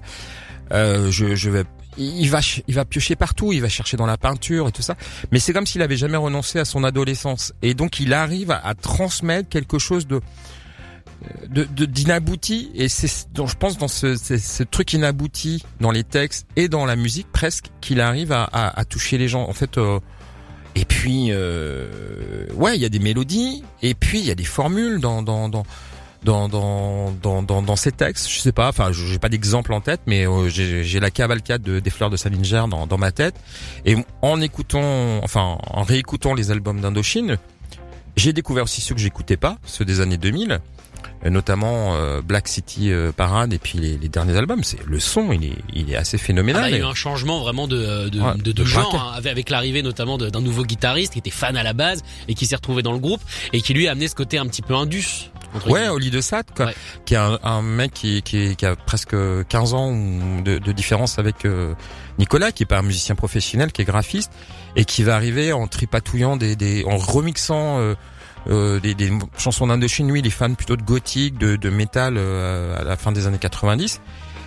Euh, 0.73 1.11
je, 1.11 1.35
je 1.37 1.50
vais, 1.50 1.64
il 1.99 2.29
va 2.31 2.41
il 2.69 2.75
va 2.75 2.85
piocher 2.85 3.17
partout, 3.17 3.53
il 3.53 3.61
va 3.61 3.69
chercher 3.69 3.97
dans 3.97 4.06
la 4.06 4.17
peinture 4.17 4.69
et 4.69 4.73
tout 4.73 4.83
ça. 4.83 4.95
Mais 5.33 5.39
c'est 5.39 5.53
comme 5.53 5.67
s'il 5.67 5.83
avait 5.83 5.97
jamais 5.97 6.17
renoncé 6.17 6.59
à 6.59 6.65
son 6.65 6.85
adolescence. 6.85 7.53
Et 7.62 7.75
donc 7.75 8.00
il 8.00 8.12
arrive 8.12 8.50
à, 8.50 8.75
transmettre 8.75 9.49
quelque 9.49 9.79
chose 9.79 10.06
de 10.06 10.21
de 11.49 11.65
de- 11.65 11.85
d'inabouti 11.85 12.71
et 12.75 12.89
c'est 12.89 13.33
donc 13.33 13.49
je 13.49 13.56
pense 13.56 13.77
dans 13.77 13.89
ce, 13.89 14.15
ce, 14.17 14.37
ce 14.39 14.62
truc 14.62 14.93
inabouti 14.93 15.65
dans 15.81 15.91
les 15.91 16.05
textes 16.05 16.47
et 16.55 16.69
dans 16.69 16.87
la 16.87 16.95
musique 16.95 17.27
presque 17.33 17.67
qu'il 17.81 18.00
arrive 18.00 18.31
à, 18.31 18.45
à, 18.45 18.79
à 18.79 18.85
toucher 18.85 19.19
les 19.19 19.27
gens 19.27 19.43
en 19.49 19.53
fait 19.53 19.79
euh, 19.79 19.99
et 20.77 20.85
puis 20.85 21.29
euh, 21.31 22.47
ouais 22.55 22.77
il 22.77 22.83
y 22.83 22.85
a 22.85 22.89
des 22.89 23.00
mélodies 23.00 23.65
et 23.83 23.95
puis 23.95 24.21
il 24.21 24.27
y 24.27 24.31
a 24.31 24.37
des 24.37 24.45
formules 24.45 25.00
dans 25.00 25.23
dans 25.23 25.49
dans 25.49 25.65
dans 26.25 26.49
dans 26.49 27.12
dans 27.23 27.43
dans, 27.43 27.62
dans 27.62 27.76
ces 27.76 27.93
textes 27.93 28.29
je 28.29 28.41
sais 28.41 28.53
pas 28.53 28.69
enfin 28.69 28.91
j'ai 28.93 29.19
pas 29.19 29.29
d'exemple 29.29 29.73
en 29.73 29.81
tête 29.81 30.00
mais 30.06 30.26
euh, 30.26 30.49
j'ai 30.49 30.82
j'ai 30.82 31.00
la 31.00 31.11
cavalcade 31.11 31.62
de, 31.62 31.79
des 31.79 31.91
fleurs 31.91 32.11
de 32.11 32.17
Salinger 32.17 32.65
dans 32.69 32.87
dans 32.87 32.99
ma 32.99 33.12
tête. 33.12 33.35
Et 33.85 33.97
en 34.23 34.41
écoutant 34.41 35.20
enfin 35.23 35.59
en 35.67 35.82
réécoutant 35.82 36.35
les 36.35 36.50
albums 36.50 36.81
d'Indochine 36.81 37.38
j'ai 38.17 38.32
découvert 38.32 38.65
aussi 38.65 38.81
ceux 38.81 38.94
que 38.94 39.00
j'écoutais 39.00 39.37
pas 39.37 39.59
ceux 39.65 39.85
des 39.85 40.00
années 40.00 40.17
2000 40.19 40.61
euh, 41.25 41.31
notamment 41.31 41.97
euh, 41.97 42.21
Black 42.21 42.47
City 42.47 42.93
euh, 42.93 43.11
Parade 43.11 43.53
et 43.53 43.59
puis 43.59 43.79
les, 43.79 43.99
les 43.99 44.09
derniers 44.09 44.37
albums. 44.37 44.62
C'est 44.62 44.79
le 44.87 45.00
son 45.00 45.32
il 45.32 45.44
est 45.44 45.56
il 45.73 45.91
est 45.91 45.97
assez 45.97 46.17
Ah 46.17 46.21
bah, 46.21 46.26
phénoménal 46.26 46.71
il 46.71 46.73
y 46.73 46.76
a 46.76 46.79
eu 46.79 46.85
un 46.85 46.94
changement 46.94 47.41
vraiment 47.41 47.67
de, 47.67 48.09
de, 48.09 48.21
Ouais, 48.21 48.37
de, 48.37 48.43
de 48.43 48.53
de 48.53 48.64
genre 48.64 48.94
hein, 48.94 49.12
avec, 49.17 49.32
avec 49.32 49.50
l'arrivée 49.50 49.82
notamment 49.82 50.17
d'un 50.19 50.41
nouveau 50.41 50.64
guitariste 50.64 51.14
qui 51.14 51.19
était 51.19 51.31
fan 51.31 51.56
à 51.56 51.62
la 51.62 51.73
base 51.73 52.03
et 52.29 52.35
qui 52.35 52.47
s'est 52.47 52.56
retrouvé 52.56 52.82
dans 52.82 52.93
le 52.93 52.99
groupe 52.99 53.21
et 53.53 53.61
qui 53.61 53.75
lui 53.75 53.88
a 53.88 53.93
amené 53.93 54.06
ce 54.09 54.14
côté 54.14 54.38
un 54.38 54.47
petit 54.47 54.62
peu 54.62 54.75
indus. 54.75 55.31
Ouais. 55.67 55.89
Oli 55.89 56.11
de 56.11 56.21
Sade, 56.21 56.47
quoi, 56.55 56.67
Ouais. 56.67 56.75
qui 57.05 57.15
est 57.15 57.19
un, 57.19 57.39
un 57.43 57.62
mec 57.62 57.93
qui, 57.93 58.23
qui, 58.23 58.55
qui 58.56 58.67
a 58.67 58.77
presque 58.77 59.17
15 59.49 59.75
ans 59.75 59.93
de, 59.93 60.59
de 60.59 60.73
différence 60.73 61.19
avec 61.19 61.45
euh, 61.45 61.75
Nicolas, 62.19 62.53
qui 62.53 62.65
est 62.65 62.67
pas 62.67 62.79
un 62.79 62.83
musicien 62.83 63.15
professionnel, 63.15 63.73
qui 63.73 63.83
est 63.83 63.85
graphiste, 63.85 64.33
et 64.77 64.85
qui 64.85 65.03
va 65.05 65.15
arriver 65.15 65.53
en 65.53 65.67
tripatouillant 65.67 66.37
des, 66.37 66.55
des 66.57 66.85
en 66.87 66.97
remixant 66.99 67.78
euh, 67.78 67.95
euh, 68.49 68.78
des, 68.81 68.95
des 68.95 69.11
chansons 69.38 69.67
d'Indochine. 69.67 70.11
Lui, 70.11 70.21
il 70.21 70.26
est 70.26 70.31
fan 70.31 70.55
plutôt 70.57 70.76
de 70.76 70.83
gothique, 70.83 71.38
de, 71.38 71.57
de 71.57 71.71
métal 71.71 72.14
euh, 72.19 72.78
à 72.81 72.85
la 72.85 72.97
fin 72.97 73.12
des 73.12 73.26
années 73.26 73.38
90. 73.38 74.00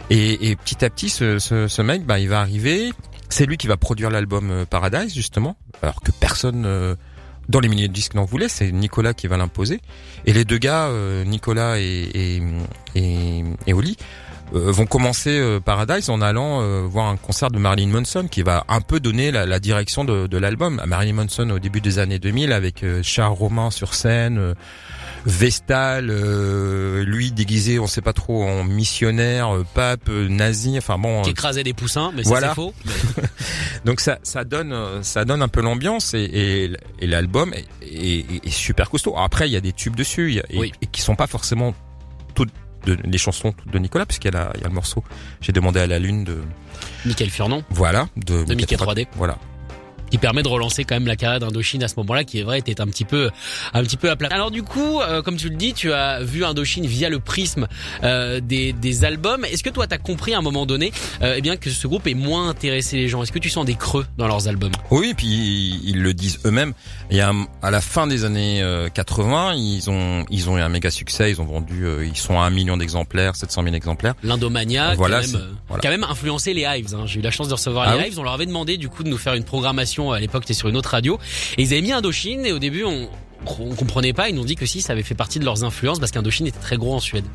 Et, 0.10 0.50
et 0.52 0.56
petit 0.56 0.84
à 0.86 0.90
petit, 0.90 1.10
ce, 1.10 1.40
ce, 1.40 1.68
ce 1.68 1.82
mec, 1.82 2.06
bah, 2.06 2.20
il 2.20 2.30
va 2.30 2.40
arriver. 2.42 2.92
C'est 3.30 3.46
lui 3.46 3.58
qui 3.58 3.68
va 3.68 3.78
produire 3.78 4.10
l'album 4.10 4.52
euh, 4.52 4.66
Paradise, 4.66 5.14
justement, 5.16 5.56
alors 5.82 6.02
que 6.02 6.12
personne 6.12 6.64
euh, 6.66 6.96
dans 7.52 7.60
les 7.60 7.68
milieux 7.68 7.88
de 7.88 7.94
disques 7.94 8.16
n'en 8.16 8.26
voulait. 8.26 8.50
C'est 8.50 8.72
Nicolas 8.72 9.14
qui 9.14 9.28
va 9.28 9.38
l'imposer. 9.38 9.80
Et 10.26 10.34
les 10.34 10.46
deux 10.46 10.58
gars, 10.58 10.88
euh, 10.88 11.24
Nicolas 11.26 11.80
et, 11.80 12.10
et, 12.14 12.42
et, 12.96 13.44
et 13.68 13.74
Oli, 13.74 13.98
euh, 14.54 14.70
vont 14.72 14.86
commencer 14.86 15.40
euh, 15.40 15.62
Paradise 15.62 16.10
en 16.10 16.20
allant 16.20 16.62
euh, 16.62 16.82
voir 16.82 17.08
un 17.08 17.16
concert 17.16 17.52
de 17.52 17.58
Marilyn 17.58 17.88
Manson 17.88 18.28
qui 18.30 18.42
va 18.42 18.66
un 18.68 18.82
peu 18.82 19.00
donner 19.00 19.32
la, 19.32 19.46
la 19.46 19.60
direction 19.60 20.04
de, 20.04 20.28
de 20.28 20.38
l'album. 20.38 20.82
Marilyn 20.86 21.14
Manson 21.14 21.50
au 21.52 21.60
début 21.60 21.80
des 21.80 22.00
années 22.00 22.20
2000 22.20 22.52
avec 22.52 22.84
Charles 23.02 23.34
Romain 23.34 23.72
sur 23.72 23.94
scène, 23.94 24.56
Vestal, 25.26 26.08
euh, 26.10 27.04
lui 27.04 27.32
déguisé, 27.32 27.78
on 27.80 27.88
sait 27.88 28.02
pas 28.02 28.14
trop, 28.14 28.44
en 28.44 28.64
missionnaire, 28.64 29.56
euh, 29.56 29.66
pape, 29.74 30.10
euh, 30.10 30.28
nazi, 30.28 30.78
enfin 30.78 30.98
bon. 30.98 31.22
Qui 31.22 31.30
euh, 31.30 31.32
écrasait 31.32 31.64
des 31.64 31.74
poussins, 31.74 32.12
mais 32.16 32.24
Voilà. 32.24 32.50
c'est 32.50 32.56
faux. 32.56 32.74
Mais- 32.86 33.24
donc 33.86 34.00
ça, 34.00 34.18
ça 34.24 34.44
donne, 34.44 34.76
ça 35.04 35.24
donne 35.26 35.42
un 35.42 35.48
peu 35.48 35.62
l'ambiance 35.62 36.14
et, 36.14 36.20
et, 36.24 36.72
et 37.00 37.08
l'album 37.08 37.54
est, 37.54 37.66
est- 37.84 38.46
est 38.46 38.50
super 38.50 38.90
costaud. 38.90 39.16
Après, 39.18 39.48
il 39.48 39.52
y 39.52 39.56
a 39.58 39.62
des 39.62 39.74
tubes 39.74 39.96
dessus 39.96 40.36
et, 40.50 40.58
Oui. 40.58 40.72
et 40.82 40.88
qui 40.88 41.02
sont 41.02 41.16
pas 41.16 41.28
forcément 41.28 41.74
toutes 42.36 42.52
de, 42.86 42.98
les 43.04 43.18
chansons 43.20 43.54
de 43.72 43.78
Nicolas, 43.78 44.06
puisqu'il 44.08 44.34
y 44.34 44.36
a, 44.36 44.40
la- 44.46 44.52
il 44.56 44.62
y 44.62 44.64
a 44.64 44.68
le 44.68 44.74
morceau. 44.74 45.04
J'ai 45.40 45.52
demandé 45.52 45.80
à 45.80 45.88
la 45.88 46.00
lune 46.00 46.24
de, 46.24 46.40
Michael 47.06 47.30
Furnon. 47.30 47.64
voilà, 47.70 48.08
de, 48.18 48.44
De 48.44 48.56
Mickey 48.56 48.76
3D. 48.76 49.06
Voilà. 49.16 49.38
Qui 50.12 50.18
permet 50.18 50.44
de 50.44 50.50
relancer 50.50 50.84
quand 50.84 50.96
même 50.96 51.08
la 51.08 51.16
carrière 51.16 51.40
d'Indochine 51.40 51.82
à 51.84 51.88
ce 51.88 51.96
moment-là, 51.98 52.26
qui 52.26 52.40
est 52.40 52.44
vrai 52.44 52.60
était 52.60 52.82
un 52.82 52.88
petit 52.88 53.06
peu, 53.06 53.32
un 53.74 53.82
petit 53.82 53.98
peu 53.98 54.10
à 54.10 54.16
plat. 54.16 54.28
Alors 54.30 54.52
du 54.52 54.62
coup, 54.62 55.00
euh, 55.00 55.22
comme 55.22 55.38
tu 55.38 55.50
le 55.50 55.56
dis, 55.56 55.74
tu 55.74 55.94
as 55.94 56.22
vu 56.22 56.44
Indochine 56.44 56.86
via 56.86 57.10
le 57.10 57.20
prisme 57.20 57.68
euh, 58.04 58.42
des, 58.42 58.74
des 58.74 59.06
albums. 59.06 59.46
Est-ce 59.46 59.64
que 59.64 59.70
toi, 59.70 59.88
t'as 59.88 59.98
compris 59.98 60.34
à 60.34 60.40
un 60.40 60.42
moment 60.42 60.66
donné, 60.66 60.92
euh, 61.22 61.36
eh 61.38 61.42
bien 61.42 61.56
que 61.56 61.70
ce 61.70 61.88
groupe 61.88 62.08
est 62.08 62.14
moins 62.14 62.50
intéressé 62.50 62.98
les 62.98 63.08
gens? 63.08 63.24
Est-ce 63.24 63.32
que 63.32 63.40
tu 63.40 63.50
sens 63.50 63.66
des 63.66 63.76
creux 63.76 64.06
dans 64.18 64.28
leurs 64.28 64.50
albums? 64.50 64.74
Oui, 64.92 65.14
puis 65.16 65.80
ils 65.84 66.02
le 66.02 66.14
disent 66.14 66.40
eux-mêmes. 66.46 66.74
Il 67.10 67.18
y 67.18 67.22
a 67.22 67.32
à 67.62 67.72
la 67.72 67.82
fin 67.82 68.06
des 68.06 68.26
années 68.26 68.62
80, 68.94 69.54
ils 69.54 69.90
ont 69.90 70.26
ils 70.30 70.50
ont 70.50 70.58
eu 70.58 70.62
un 70.62 70.70
méga 70.70 70.92
succès. 70.92 71.32
Ils 71.32 71.42
ont 71.42 71.46
vendu, 71.46 71.86
ils 72.04 72.18
sont 72.18 72.38
à 72.38 72.44
un 72.44 72.50
million 72.50 72.76
d'exemplaires, 72.76 73.36
700 73.38 73.64
000 73.64 73.76
exemplaires. 73.76 74.16
L'Indomania, 74.24 74.94
voilà, 74.96 75.22
qui, 75.22 75.88
a 75.88 75.90
même, 75.90 76.04
influencé 76.04 76.54
les 76.54 76.64
Hives. 76.64 76.94
Hein. 76.96 77.06
J'ai 77.06 77.20
eu 77.20 77.24
la 77.24 77.32
chance 77.32 77.48
de 77.48 77.54
recevoir 77.54 77.88
ah 77.88 77.98
les 77.98 78.10
Hives. 78.10 78.20
On 78.20 78.24
leur 78.24 78.34
avait 78.34 78.46
demandé 78.46 78.78
du 78.78 78.90
coup 78.90 79.04
de 79.04 79.10
nous 79.10 79.18
faire 79.18 79.36
une 79.36 79.44
programmation 79.44 80.01
à 80.10 80.20
l'époque, 80.20 80.44
c'était 80.44 80.54
sur 80.54 80.70
une 80.70 80.78
autre 80.78 80.90
radio. 80.90 81.20
Et 81.58 81.64
ils 81.64 81.74
avaient 81.74 81.82
mis 81.82 81.92
Indochine 81.92 82.46
et 82.46 82.52
au 82.52 82.60
début, 82.60 82.84
on, 82.84 83.08
on 83.60 83.76
comprenait 83.76 84.14
pas. 84.14 84.30
Ils 84.30 84.36
nous 84.36 84.42
ont 84.42 84.46
dit 84.46 84.56
que 84.56 84.66
si, 84.66 84.82
ça 84.82 84.94
avait 84.94 85.04
fait 85.04 85.16
partie 85.16 85.40
de 85.40 85.46
leurs 85.46 85.64
influences 85.64 86.00
parce 86.00 86.12
qu'Indochine 86.12 86.48
était 86.48 86.60
très 86.60 86.78
gros 86.78 86.96
en 86.96 87.00
Suède. 87.00 87.26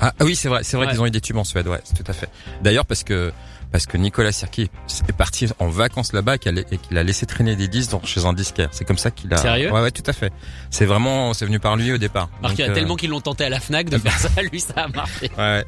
Ah 0.00 0.14
oui, 0.20 0.34
c'est 0.34 0.48
vrai, 0.48 0.62
c'est 0.64 0.76
vrai 0.76 0.88
qu'ils 0.88 1.00
ont 1.00 1.06
eu 1.06 1.10
des 1.10 1.20
tubes 1.20 1.36
en 1.36 1.44
Suède, 1.44 1.68
ouais, 1.68 1.80
tout 1.96 2.04
à 2.06 2.12
fait. 2.12 2.28
D'ailleurs, 2.62 2.86
parce 2.86 3.04
que 3.04 3.32
parce 3.72 3.86
que 3.86 3.96
Nicolas 3.96 4.32
Sirki 4.32 4.68
est 5.08 5.12
parti 5.12 5.46
en 5.60 5.68
vacances 5.68 6.12
là-bas 6.12 6.34
et 6.34 6.38
qu'il 6.38 6.98
a 6.98 7.02
laissé 7.04 7.24
traîner 7.24 7.54
des 7.54 7.68
disques 7.68 7.92
chez 8.04 8.24
un 8.24 8.32
disquaire. 8.32 8.68
C'est 8.72 8.84
comme 8.84 8.98
ça 8.98 9.12
qu'il 9.12 9.32
a. 9.32 9.36
Sérieux? 9.36 9.70
Ouais, 9.70 9.80
ouais, 9.80 9.92
tout 9.92 10.02
à 10.06 10.12
fait. 10.12 10.32
C'est 10.70 10.86
vraiment, 10.86 11.34
c'est 11.34 11.44
venu 11.44 11.60
par 11.60 11.76
lui 11.76 11.92
au 11.92 11.98
départ. 11.98 12.30
Alors 12.40 12.50
qu'il 12.50 12.64
y 12.64 12.68
a 12.68 12.72
euh, 12.72 12.74
tellement 12.74 12.96
qu'ils 12.96 13.10
l'ont 13.10 13.20
tenté 13.20 13.44
à 13.44 13.48
la 13.48 13.60
Fnac 13.60 13.88
de 13.88 13.98
faire 13.98 14.18
ça, 14.18 14.42
lui 14.42 14.58
ça 14.58 14.74
a 14.76 14.88
marché. 14.88 15.30
Ouais. 15.38 15.64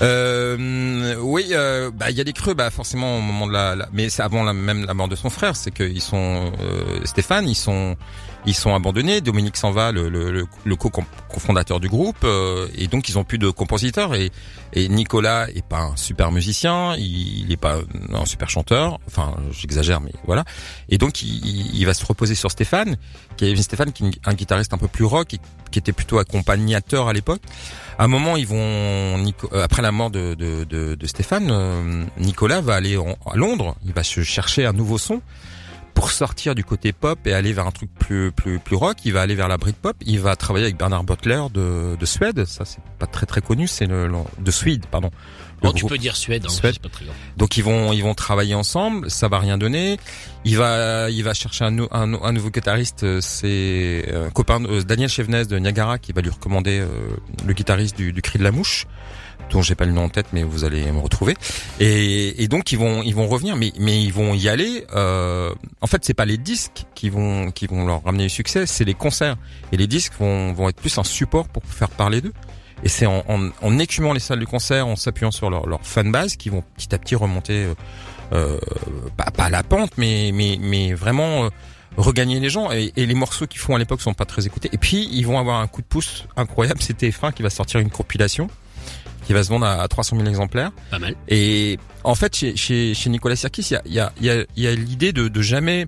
Euh, 0.00 1.16
oui, 1.20 1.48
euh, 1.50 1.90
bah 1.92 2.10
il 2.10 2.16
y 2.16 2.22
a 2.22 2.24
des 2.24 2.32
creux, 2.32 2.54
bah 2.54 2.70
forcément 2.70 3.18
au 3.18 3.20
moment 3.20 3.46
de 3.46 3.52
la, 3.52 3.76
mais 3.92 4.08
c'est 4.08 4.22
avant 4.22 4.44
la, 4.44 4.54
même 4.54 4.86
la 4.86 4.94
mort 4.94 5.08
de 5.08 5.16
son 5.16 5.28
frère, 5.28 5.54
c'est 5.54 5.72
qu'ils 5.72 6.00
sont 6.00 6.52
euh, 6.62 7.04
Stéphane, 7.04 7.46
ils 7.48 7.54
sont 7.54 7.96
ils 8.46 8.54
sont 8.54 8.74
abandonnés. 8.74 9.20
Dominique 9.20 9.58
s'en 9.58 9.72
va, 9.72 9.92
le, 9.92 10.08
le, 10.08 10.46
le 10.64 10.76
co-fondateur 10.76 11.80
du 11.80 11.88
groupe, 11.88 12.24
euh, 12.24 12.66
et 12.74 12.88
donc 12.88 13.10
ils 13.10 13.18
ont 13.18 13.24
plus 13.24 13.38
de 13.38 13.50
compositeurs. 13.72 14.14
Et, 14.14 14.30
Nicolas 14.88 15.48
est 15.50 15.64
pas 15.64 15.80
un 15.80 15.96
super 15.96 16.30
musicien, 16.32 16.94
il, 16.96 17.44
il 17.44 17.52
est 17.52 17.58
pas 17.58 17.78
un 18.12 18.26
super 18.26 18.48
chanteur. 18.50 18.98
Enfin, 19.06 19.36
j'exagère, 19.50 20.00
mais 20.00 20.12
voilà. 20.26 20.44
Et 20.88 20.98
donc 20.98 21.22
il, 21.22 21.84
va 21.84 21.94
se 21.94 22.04
reposer 22.04 22.34
sur 22.34 22.50
Stéphane, 22.50 22.96
qui 23.36 23.46
est 23.46 23.62
Stéphane, 23.62 23.92
qui 23.92 24.04
est 24.06 24.28
un 24.28 24.34
guitariste 24.34 24.72
un 24.74 24.78
peu 24.78 24.88
plus 24.88 25.04
rock, 25.04 25.34
et, 25.34 25.40
qui 25.70 25.78
était 25.78 25.92
plutôt 25.92 26.18
accompagnateur 26.18 27.08
à 27.08 27.12
l'époque. 27.12 27.42
À 27.98 28.04
un 28.04 28.08
moment, 28.08 28.36
ils 28.36 28.46
vont 28.46 28.58
euh, 28.58 29.62
après 29.62 29.82
la 29.82 29.92
mort 29.92 30.10
de 30.10 31.06
Stéphane, 31.06 31.48
euh, 31.50 32.04
Nicolas 32.18 32.60
va 32.60 32.74
aller 32.74 32.96
à 33.26 33.36
Londres. 33.36 33.76
Il 33.84 33.92
va 33.92 34.02
se 34.02 34.22
chercher 34.22 34.66
un 34.66 34.72
nouveau 34.72 34.98
son 34.98 35.20
pour 35.94 36.10
sortir 36.10 36.54
du 36.54 36.64
côté 36.64 36.92
pop 36.92 37.18
et 37.26 37.32
aller 37.32 37.52
vers 37.52 37.66
un 37.66 37.70
truc 37.70 37.90
plus 37.98 38.32
plus 38.32 38.58
plus 38.58 38.76
rock, 38.76 38.98
il 39.04 39.12
va 39.12 39.20
aller 39.20 39.34
vers 39.34 39.48
la 39.48 39.56
Britpop. 39.58 39.96
Il 40.04 40.20
va 40.20 40.36
travailler 40.36 40.64
avec 40.66 40.76
Bernard 40.76 41.04
Butler 41.04 41.42
de, 41.52 41.96
de 41.98 42.06
Suède. 42.06 42.44
Ça 42.44 42.64
c'est 42.64 42.80
pas 42.98 43.06
très 43.06 43.26
très 43.26 43.40
connu, 43.40 43.66
c'est 43.66 43.86
le, 43.86 44.10
de 44.38 44.50
Suède, 44.50 44.86
pardon. 44.86 45.10
Oh, 45.64 45.72
tu 45.72 45.86
peux 45.86 45.98
dire 45.98 46.16
Suède, 46.16 46.44
hein, 46.44 46.48
Suède. 46.48 46.80
Pas 46.80 46.88
très 46.88 47.04
Donc 47.36 47.56
ils 47.56 47.62
vont 47.62 47.92
ils 47.92 48.02
vont 48.02 48.14
travailler 48.14 48.54
ensemble, 48.54 49.10
ça 49.10 49.28
va 49.28 49.38
rien 49.38 49.58
donner. 49.58 49.96
Il 50.44 50.56
va 50.56 51.08
il 51.08 51.22
va 51.22 51.34
chercher 51.34 51.64
un, 51.64 51.78
un, 51.78 52.14
un 52.14 52.32
nouveau 52.32 52.50
guitariste, 52.50 53.20
c'est 53.20 54.12
un 54.12 54.30
copain 54.30 54.64
euh, 54.64 54.82
Daniel 54.82 55.08
Chevenez 55.08 55.44
de 55.44 55.58
Niagara 55.58 55.98
qui 55.98 56.12
va 56.12 56.20
lui 56.20 56.30
recommander 56.30 56.80
euh, 56.80 56.88
le 57.46 57.52
guitariste 57.52 57.96
du, 57.96 58.12
du 58.12 58.22
Cri 58.22 58.38
de 58.38 58.44
la 58.44 58.50
Mouche 58.50 58.86
dont 59.50 59.62
j'ai 59.62 59.74
pas 59.74 59.84
le 59.84 59.92
nom 59.92 60.04
en 60.04 60.08
tête, 60.08 60.26
mais 60.32 60.42
vous 60.42 60.64
allez 60.64 60.90
me 60.90 60.98
retrouver. 60.98 61.36
Et, 61.80 62.42
et 62.42 62.48
donc 62.48 62.72
ils 62.72 62.78
vont 62.78 63.02
ils 63.02 63.14
vont 63.14 63.28
revenir, 63.28 63.56
mais 63.56 63.72
mais 63.78 64.02
ils 64.02 64.12
vont 64.12 64.34
y 64.34 64.48
aller. 64.48 64.84
Euh, 64.94 65.52
en 65.80 65.86
fait, 65.86 66.04
c'est 66.04 66.14
pas 66.14 66.24
les 66.24 66.38
disques 66.38 66.84
qui 66.94 67.10
vont 67.10 67.50
qui 67.50 67.66
vont 67.66 67.86
leur 67.86 68.02
ramener 68.04 68.24
le 68.24 68.28
succès, 68.28 68.66
c'est 68.66 68.84
les 68.84 68.94
concerts. 68.94 69.36
Et 69.72 69.76
les 69.76 69.86
disques 69.86 70.14
vont 70.18 70.52
vont 70.52 70.68
être 70.68 70.80
plus 70.80 70.96
un 70.98 71.04
support 71.04 71.48
pour 71.48 71.64
faire 71.64 71.90
parler 71.90 72.20
d'eux. 72.20 72.32
Et 72.84 72.88
c'est 72.88 73.06
en, 73.06 73.22
en, 73.28 73.50
en, 73.62 73.78
écumant 73.78 74.12
les 74.12 74.20
salles 74.20 74.40
de 74.40 74.44
concert, 74.44 74.86
en 74.86 74.96
s'appuyant 74.96 75.30
sur 75.30 75.50
leur, 75.50 75.66
leur 75.66 75.86
fanbase, 75.86 76.36
qui 76.36 76.48
vont 76.48 76.64
petit 76.76 76.92
à 76.94 76.98
petit 76.98 77.14
remonter, 77.14 77.66
euh, 77.66 77.74
euh 78.32 78.58
pas, 79.16 79.30
pas 79.30 79.50
la 79.50 79.62
pente, 79.62 79.92
mais 79.98 80.30
mais 80.34 80.58
mais 80.60 80.92
vraiment 80.92 81.44
euh, 81.44 81.48
regagner 81.96 82.40
les 82.40 82.50
gens. 82.50 82.72
Et, 82.72 82.92
et 82.96 83.06
les 83.06 83.14
morceaux 83.14 83.46
qu'ils 83.46 83.60
font 83.60 83.76
à 83.76 83.78
l'époque 83.78 84.00
sont 84.00 84.14
pas 84.14 84.24
très 84.24 84.46
écoutés. 84.46 84.68
Et 84.72 84.78
puis 84.78 85.08
ils 85.12 85.26
vont 85.26 85.38
avoir 85.38 85.60
un 85.60 85.68
coup 85.68 85.80
de 85.80 85.86
pouce 85.86 86.26
incroyable. 86.36 86.82
C'était 86.82 87.12
fin 87.12 87.30
qui 87.30 87.42
va 87.42 87.50
sortir 87.50 87.78
une 87.78 87.90
compilation 87.90 88.48
qui 89.26 89.32
va 89.32 89.42
se 89.42 89.48
vendre 89.48 89.66
à, 89.66 89.86
300 89.88 90.16
000 90.16 90.28
exemplaires. 90.28 90.72
Pas 90.90 90.98
mal. 90.98 91.14
Et 91.28 91.78
en 92.04 92.14
fait, 92.14 92.34
chez, 92.36 92.56
chez, 92.56 92.94
chez 92.94 93.10
Nicolas 93.10 93.36
Sirkis, 93.36 93.68
il 93.86 93.92
y 93.92 94.00
a, 94.00 94.12
y 94.20 94.28
a, 94.28 94.36
y 94.36 94.40
a, 94.40 94.44
y 94.56 94.66
a 94.66 94.74
l'idée 94.74 95.12
de, 95.12 95.28
de 95.28 95.42
jamais 95.42 95.86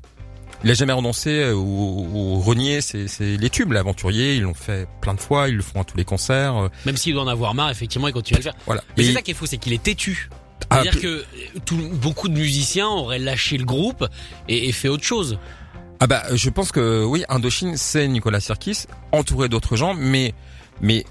il 0.62 0.70
a 0.70 0.74
jamais 0.74 0.94
renoncé 0.94 1.50
ou, 1.50 2.08
ou 2.12 2.40
renié 2.40 2.80
c'est 2.80 3.06
les 3.20 3.50
tubes. 3.50 3.72
L'aventurier, 3.72 4.36
ils 4.36 4.42
l'ont 4.42 4.54
fait 4.54 4.88
plein 5.02 5.12
de 5.12 5.20
fois, 5.20 5.48
ils 5.48 5.56
le 5.56 5.62
font 5.62 5.82
à 5.82 5.84
tous 5.84 5.96
les 5.96 6.04
concerts. 6.04 6.70
Même 6.86 6.96
s'il 6.96 7.12
doit 7.12 7.22
en 7.22 7.28
avoir 7.28 7.54
marre, 7.54 7.70
effectivement, 7.70 8.08
il 8.08 8.14
continue 8.14 8.36
à 8.36 8.38
le 8.38 8.44
faire. 8.44 8.54
Voilà. 8.64 8.82
Mais 8.96 9.04
c'est 9.04 9.12
ça 9.12 9.22
qui 9.22 9.32
est 9.32 9.34
fou, 9.34 9.44
c'est 9.44 9.58
qu'il 9.58 9.74
est 9.74 9.82
têtu. 9.82 10.30
Ah, 10.70 10.80
C'est-à-dire 10.82 11.00
que 11.02 11.24
tout, 11.66 11.76
beaucoup 11.76 12.28
de 12.28 12.34
musiciens 12.34 12.88
auraient 12.88 13.18
lâché 13.18 13.58
le 13.58 13.64
groupe 13.64 14.06
et, 14.48 14.68
et 14.68 14.72
fait 14.72 14.88
autre 14.88 15.04
chose. 15.04 15.38
Ah 16.00 16.06
bah, 16.06 16.22
je 16.34 16.50
pense 16.50 16.72
que 16.72 17.04
oui, 17.04 17.24
Indochine, 17.28 17.76
c'est 17.76 18.08
Nicolas 18.08 18.40
Sirkis, 18.40 18.86
entouré 19.12 19.48
d'autres 19.48 19.76
gens, 19.76 19.94
mais 19.94 20.34
mais 20.80 21.04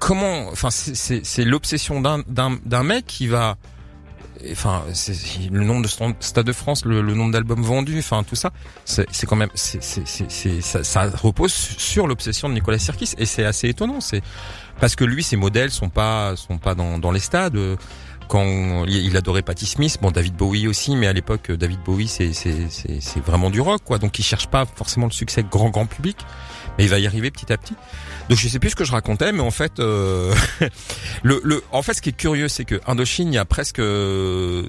comment, 0.00 0.48
enfin, 0.48 0.70
c'est 0.70 1.44
l'obsession 1.44 2.00
d'un 2.00 2.82
mec 2.82 3.06
qui 3.06 3.28
va, 3.28 3.56
enfin, 4.50 4.82
le 5.52 5.62
nombre 5.62 5.82
de 5.82 6.14
Stade 6.20 6.46
de 6.46 6.52
France, 6.52 6.84
le, 6.84 7.02
nombre 7.02 7.32
d'albums 7.32 7.62
vendus, 7.62 7.98
enfin 8.00 8.24
tout 8.24 8.34
ça, 8.34 8.50
c'est 8.84 9.26
quand 9.26 9.36
même, 9.36 9.50
c'est 9.54 9.82
ça, 10.62 10.82
ça 10.82 11.10
repose 11.22 11.52
sur 11.52 12.08
l'obsession 12.08 12.48
de 12.48 12.54
Nicolas 12.54 12.78
Sirkis 12.78 13.14
et 13.18 13.26
c'est 13.26 13.44
assez 13.44 13.68
étonnant. 13.68 14.00
C'est 14.00 14.22
parce 14.80 14.96
que 14.96 15.04
lui, 15.04 15.22
ses 15.22 15.36
modèles 15.36 15.70
sont 15.70 15.90
pas 15.90 16.34
sont 16.34 16.58
pas 16.58 16.74
dans, 16.74 16.98
dans 16.98 17.12
les 17.12 17.20
stades. 17.20 17.58
Quand 18.28 18.84
il 18.86 19.16
adorait 19.16 19.42
Patti 19.42 19.66
Smith, 19.66 19.98
bon 20.00 20.12
David 20.12 20.36
Bowie 20.36 20.68
aussi, 20.68 20.94
mais 20.94 21.08
à 21.08 21.12
l'époque 21.12 21.50
David 21.50 21.80
Bowie 21.84 22.06
c'est 22.06 22.32
c'est 22.32 23.26
vraiment 23.26 23.50
du 23.50 23.60
rock 23.60 23.82
quoi, 23.84 23.98
donc 23.98 24.20
il 24.20 24.22
cherche 24.22 24.46
pas 24.46 24.66
forcément 24.66 25.06
le 25.06 25.12
succès 25.12 25.42
grand 25.42 25.70
grand 25.70 25.86
public, 25.86 26.16
mais 26.80 26.86
il 26.86 26.88
va 26.88 26.98
y 26.98 27.06
arriver 27.06 27.30
petit 27.30 27.52
à 27.52 27.58
petit. 27.58 27.74
Donc 28.30 28.38
je 28.38 28.48
sais 28.48 28.58
plus 28.58 28.70
ce 28.70 28.76
que 28.76 28.84
je 28.84 28.92
racontais, 28.92 29.32
mais 29.32 29.42
en 29.42 29.50
fait, 29.50 29.80
euh, 29.80 30.34
le, 31.22 31.38
le, 31.44 31.62
en 31.72 31.82
fait, 31.82 31.92
ce 31.92 32.00
qui 32.00 32.08
est 32.08 32.16
curieux, 32.16 32.48
c'est 32.48 32.64
que 32.64 32.80
Indochine, 32.86 33.30
il 33.30 33.34
y 33.34 33.38
a 33.38 33.44
presque 33.44 33.80
euh, 33.80 34.64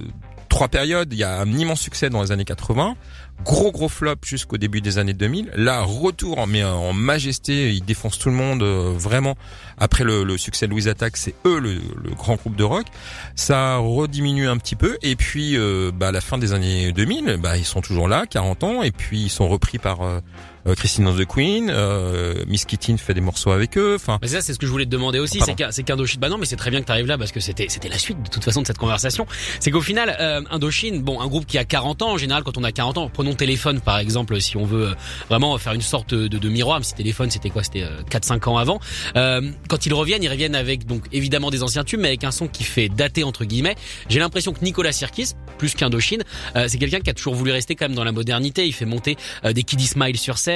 trois 0.49 0.67
périodes. 0.67 1.13
Il 1.13 1.19
y 1.19 1.23
a 1.23 1.39
un 1.39 1.49
immense 1.53 1.79
succès 1.79 2.09
dans 2.09 2.21
les 2.21 2.33
années 2.33 2.43
80, 2.43 2.97
gros 3.45 3.71
gros 3.71 3.87
flop 3.87 4.15
jusqu'au 4.25 4.57
début 4.57 4.81
des 4.81 4.97
années 4.97 5.13
2000. 5.13 5.51
Là, 5.55 5.83
retour 5.83 6.45
mais 6.47 6.65
en 6.65 6.91
majesté, 6.91 7.71
ils 7.71 7.85
défoncent 7.85 8.19
tout 8.19 8.29
le 8.29 8.35
monde 8.35 8.61
euh, 8.61 8.93
vraiment. 8.93 9.37
Après 9.77 10.03
le, 10.03 10.25
le, 10.25 10.37
succès 10.37 10.67
de 10.67 10.71
Louise 10.71 10.89
Attack, 10.89 11.15
c'est 11.15 11.33
eux 11.45 11.59
le, 11.61 11.75
le, 11.75 12.09
grand 12.09 12.35
groupe 12.35 12.57
de 12.57 12.65
rock. 12.65 12.87
Ça 13.35 13.77
rediminue 13.77 14.49
un 14.49 14.57
petit 14.57 14.75
peu 14.75 14.97
et 15.01 15.15
puis 15.15 15.57
bah, 15.93 16.09
à 16.09 16.11
la 16.11 16.19
fin 16.19 16.37
des 16.37 16.51
années 16.51 16.91
2000, 16.91 17.37
bah, 17.41 17.57
ils 17.57 17.63
sont 17.63 17.79
toujours 17.79 18.09
là, 18.09 18.25
40 18.25 18.63
ans, 18.65 18.83
et 18.83 18.91
puis 18.91 19.21
ils 19.21 19.29
sont 19.29 19.47
repris 19.47 19.77
par 19.77 20.01
euh, 20.01 20.19
Christine 20.65 21.07
of 21.07 21.17
the 21.17 21.25
Queen, 21.25 21.69
euh, 21.69 22.43
Miss 22.47 22.65
Kittin 22.65 22.97
fait 22.97 23.13
des 23.13 23.21
morceaux 23.21 23.51
avec 23.51 23.77
eux. 23.77 23.95
Enfin, 23.95 24.19
mais 24.21 24.27
ça 24.27 24.41
c'est 24.41 24.53
ce 24.53 24.59
que 24.59 24.65
je 24.65 24.71
voulais 24.71 24.85
te 24.85 24.89
demander 24.89 25.19
aussi, 25.19 25.39
c'est 25.71 25.83
qu'Indochine. 25.83 26.19
Bah 26.19 26.29
non, 26.29 26.37
mais 26.37 26.45
c'est 26.45 26.55
très 26.55 26.69
bien 26.69 26.81
que 26.81 26.85
tu 26.85 26.91
arrives 26.91 27.07
là 27.07 27.17
parce 27.17 27.31
que 27.31 27.39
c'était 27.39 27.67
c'était 27.69 27.89
la 27.89 27.97
suite 27.97 28.21
de 28.21 28.29
toute 28.29 28.43
façon 28.43 28.61
de 28.61 28.67
cette 28.67 28.77
conversation. 28.77 29.25
C'est 29.59 29.71
qu'au 29.71 29.81
final, 29.81 30.15
euh, 30.19 30.41
Indochine, 30.51 31.01
bon, 31.01 31.19
un 31.19 31.27
groupe 31.27 31.45
qui 31.45 31.57
a 31.57 31.65
40 31.65 32.01
ans 32.03 32.11
en 32.11 32.17
général, 32.17 32.43
quand 32.43 32.57
on 32.57 32.63
a 32.63 32.71
40 32.71 32.97
ans, 32.97 33.09
prenons 33.11 33.33
téléphone 33.33 33.81
par 33.81 33.97
exemple, 33.97 34.39
si 34.39 34.57
on 34.57 34.65
veut 34.65 34.89
euh, 34.89 34.93
vraiment 35.29 35.57
faire 35.57 35.73
une 35.73 35.81
sorte 35.81 36.13
de, 36.13 36.27
de 36.27 36.49
miroir. 36.49 36.79
Mais 36.79 36.85
si 36.85 36.93
téléphone, 36.93 37.31
c'était 37.31 37.49
quoi 37.49 37.63
C'était 37.63 37.85
4-5 38.09 38.49
ans 38.49 38.57
avant. 38.57 38.79
quand 39.13 39.85
ils 39.85 39.93
reviennent, 39.93 40.23
ils 40.23 40.29
reviennent 40.29 40.55
avec 40.55 40.85
donc 40.85 41.05
évidemment 41.11 41.49
des 41.49 41.63
anciens 41.63 41.83
tubes, 41.83 41.99
mais 41.99 42.09
avec 42.09 42.23
un 42.23 42.31
son 42.31 42.47
qui 42.47 42.63
fait 42.63 42.89
dater 42.89 43.23
entre 43.23 43.45
guillemets. 43.45 43.75
J'ai 44.09 44.19
l'impression 44.19 44.53
que 44.53 44.63
Nicolas 44.63 44.91
Sirkis, 44.91 45.31
plus 45.57 45.73
qu'Indochine, 45.73 46.23
c'est 46.55 46.77
quelqu'un 46.77 46.99
qui 46.99 47.09
a 47.09 47.13
toujours 47.13 47.35
voulu 47.35 47.51
rester 47.51 47.75
quand 47.75 47.85
même 47.85 47.95
dans 47.95 48.03
la 48.03 48.11
modernité. 48.11 48.65
Il 48.67 48.73
fait 48.73 48.85
monter 48.85 49.17
des 49.43 49.63
Kiddy 49.63 49.87
Smile 49.87 50.17
sur 50.17 50.37
scène, 50.37 50.50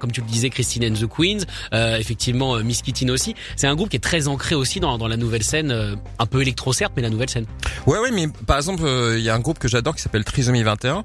comme 0.00 0.12
tu 0.12 0.20
le 0.20 0.26
disais, 0.26 0.50
Christine 0.50 0.84
and 0.84 0.94
the 0.94 1.06
Queens, 1.06 1.44
euh, 1.72 1.96
effectivement 1.96 2.56
euh, 2.56 2.62
Miss 2.62 2.82
aussi. 3.10 3.34
C'est 3.56 3.66
un 3.66 3.74
groupe 3.74 3.88
qui 3.88 3.96
est 3.96 4.00
très 4.00 4.28
ancré 4.28 4.54
aussi 4.54 4.80
dans, 4.80 5.08
la 5.08 5.16
nouvelle 5.16 5.42
scène, 5.42 5.70
euh, 5.70 5.96
un 6.18 6.26
peu 6.26 6.42
électro 6.42 6.72
certes, 6.72 6.92
mais 6.96 7.02
la 7.02 7.10
nouvelle 7.10 7.30
scène. 7.30 7.46
Ouais, 7.86 7.98
ouais, 7.98 8.10
mais 8.10 8.28
par 8.46 8.56
exemple, 8.56 8.84
il 9.16 9.22
y 9.22 9.30
a 9.30 9.34
un 9.34 9.40
groupe 9.40 9.58
que 9.58 9.68
j'adore 9.68 9.94
qui 9.94 10.02
s'appelle 10.02 10.24
Trisomie 10.24 10.62
21, 10.62 11.04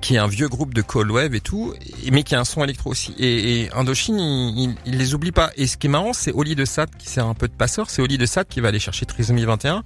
qui 0.00 0.14
est 0.14 0.18
un 0.18 0.26
vieux 0.26 0.48
groupe 0.48 0.74
de 0.74 0.82
cold 0.82 1.10
wave 1.10 1.34
et 1.34 1.40
tout, 1.40 1.74
mais 2.10 2.22
qui 2.22 2.34
a 2.34 2.40
un 2.40 2.44
son 2.44 2.62
électro 2.64 2.90
aussi. 2.90 3.14
Et, 3.18 3.62
et 3.62 3.72
Indochine, 3.72 4.18
il, 4.18 4.74
il, 4.86 4.98
les 4.98 5.14
oublie 5.14 5.32
pas. 5.32 5.50
Et 5.56 5.66
ce 5.66 5.76
qui 5.76 5.86
est 5.86 5.90
marrant, 5.90 6.12
c'est 6.12 6.32
Oli 6.32 6.54
de 6.54 6.64
Sade 6.64 6.90
qui 6.98 7.08
sert 7.08 7.26
un 7.26 7.34
peu 7.34 7.48
de 7.48 7.54
passeur. 7.54 7.90
C'est 7.90 8.02
Oli 8.02 8.18
de 8.18 8.26
Sade 8.26 8.48
qui 8.48 8.60
va 8.60 8.68
aller 8.68 8.78
chercher 8.78 9.06
Trisomie 9.06 9.44
21. 9.44 9.82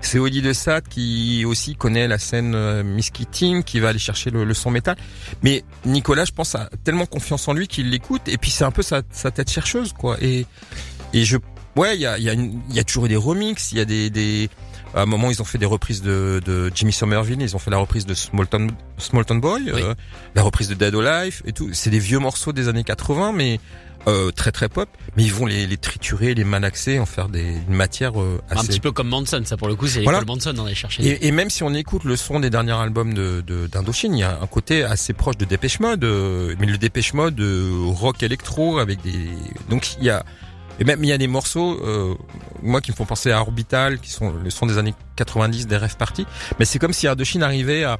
C'est 0.00 0.18
Oli 0.18 0.42
de 0.42 0.52
Sade 0.52 0.88
qui 0.88 1.44
aussi 1.44 1.74
connaît 1.74 2.08
la 2.08 2.18
scène 2.18 2.56
Kittin, 3.12 3.62
qui 3.62 3.80
va 3.80 3.88
aller 3.88 3.98
chercher 3.98 4.30
le, 4.30 4.44
le 4.44 4.54
son 4.54 4.70
métal. 4.70 4.96
Mais 5.42 5.64
Nicolas, 5.84 6.24
je 6.24 6.32
pense, 6.32 6.54
a 6.54 6.70
tellement 6.84 7.06
confiance 7.06 7.39
en 7.48 7.52
lui 7.52 7.68
qu'il 7.68 7.90
l'écoute 7.90 8.22
et 8.26 8.38
puis 8.38 8.50
c'est 8.50 8.64
un 8.64 8.70
peu 8.70 8.82
sa, 8.82 9.02
tête 9.02 9.50
chercheuse 9.50 9.92
quoi. 9.92 10.16
Et 10.20 10.46
et 11.12 11.24
je 11.24 11.36
ouais 11.76 11.96
il 11.96 12.00
y 12.00 12.06
a 12.06 12.18
y 12.18 12.30
a, 12.30 12.34
y 12.34 12.78
a 12.78 12.84
toujours 12.84 13.08
des 13.08 13.16
remixes 13.16 13.72
il 13.72 13.78
y 13.78 13.80
a 13.80 13.84
des 13.84 14.50
À 14.94 15.02
un 15.02 15.06
moment, 15.06 15.30
ils 15.30 15.40
ont 15.40 15.44
fait 15.44 15.58
des 15.58 15.66
reprises 15.66 16.02
de, 16.02 16.40
de 16.44 16.70
Jimmy 16.74 16.92
Somerville, 16.92 17.40
ils 17.40 17.54
ont 17.54 17.60
fait 17.60 17.70
la 17.70 17.76
reprise 17.78 18.06
de 18.06 18.14
Smolton, 18.14 18.68
Smolton 18.98 19.36
Boy, 19.36 19.70
Oui. 19.72 19.82
euh, 19.82 19.94
la 20.34 20.42
reprise 20.42 20.68
de 20.68 20.74
Dead 20.74 20.94
or 20.94 21.04
Alive 21.06 21.42
et 21.44 21.52
tout. 21.52 21.70
C'est 21.72 21.90
des 21.90 22.00
vieux 22.00 22.18
morceaux 22.18 22.52
des 22.52 22.66
années 22.68 22.82
80, 22.82 23.32
mais 23.32 23.60
euh, 24.08 24.30
très 24.32 24.50
très 24.50 24.68
pop. 24.68 24.88
Mais 25.16 25.22
ils 25.22 25.32
vont 25.32 25.46
les, 25.46 25.66
les 25.68 25.76
triturer, 25.76 26.34
les 26.34 26.42
malaxer, 26.42 26.98
en 26.98 27.06
faire 27.06 27.28
des, 27.28 27.54
une 27.68 27.74
matière 27.74 28.20
euh, 28.20 28.40
Un 28.50 28.56
assez. 28.56 28.66
petit 28.68 28.80
peu 28.80 28.90
comme 28.90 29.08
Manson, 29.08 29.42
ça 29.44 29.56
pour 29.56 29.68
le 29.68 29.76
coup, 29.76 29.86
c'est 29.86 30.02
Voilà. 30.02 30.22
Manson, 30.22 30.52
on 30.58 30.64
allait 30.66 30.74
chercher. 30.74 31.04
Et, 31.06 31.28
et 31.28 31.30
même 31.30 31.50
si 31.50 31.62
on 31.62 31.72
écoute 31.74 32.02
le 32.04 32.16
son 32.16 32.40
des 32.40 32.50
derniers 32.50 32.72
albums 32.72 33.14
de 33.14 33.42
de- 33.46 33.68
d'Indochine, 33.68 34.14
il 34.16 34.20
y 34.20 34.24
a 34.24 34.40
un 34.42 34.46
côté 34.48 34.82
assez 34.82 35.12
proche 35.12 35.36
de 35.36 35.44
Dépêche 35.44 35.78
Mode, 35.78 36.02
euh, 36.02 36.54
mais 36.58 36.66
le 36.66 36.78
Dépêche 36.78 37.14
Mode 37.14 37.38
euh, 37.40 37.70
rock 37.86 38.22
électro 38.24 38.78
avec 38.78 39.02
des 39.02 39.28
donc 39.68 39.96
il 39.98 40.04
y 40.04 40.10
a 40.10 40.24
et 40.80 40.84
même 40.84 41.04
il 41.04 41.08
y 41.08 41.12
a 41.12 41.18
des 41.18 41.28
morceaux 41.28 41.78
euh, 41.84 42.14
moi 42.62 42.80
qui 42.80 42.90
me 42.90 42.96
font 42.96 43.04
penser 43.04 43.30
à 43.30 43.40
Orbital 43.40 44.00
qui 44.00 44.10
sont 44.10 44.32
le 44.32 44.50
son 44.50 44.66
des 44.66 44.78
années 44.78 44.94
90 45.16 45.66
des 45.66 45.76
rêves 45.76 45.96
partis, 45.96 46.26
mais 46.58 46.64
c'est 46.64 46.78
comme 46.78 46.92
si 46.92 47.06
Indochine 47.06 47.42
arrivait 47.42 47.84
à 47.84 47.98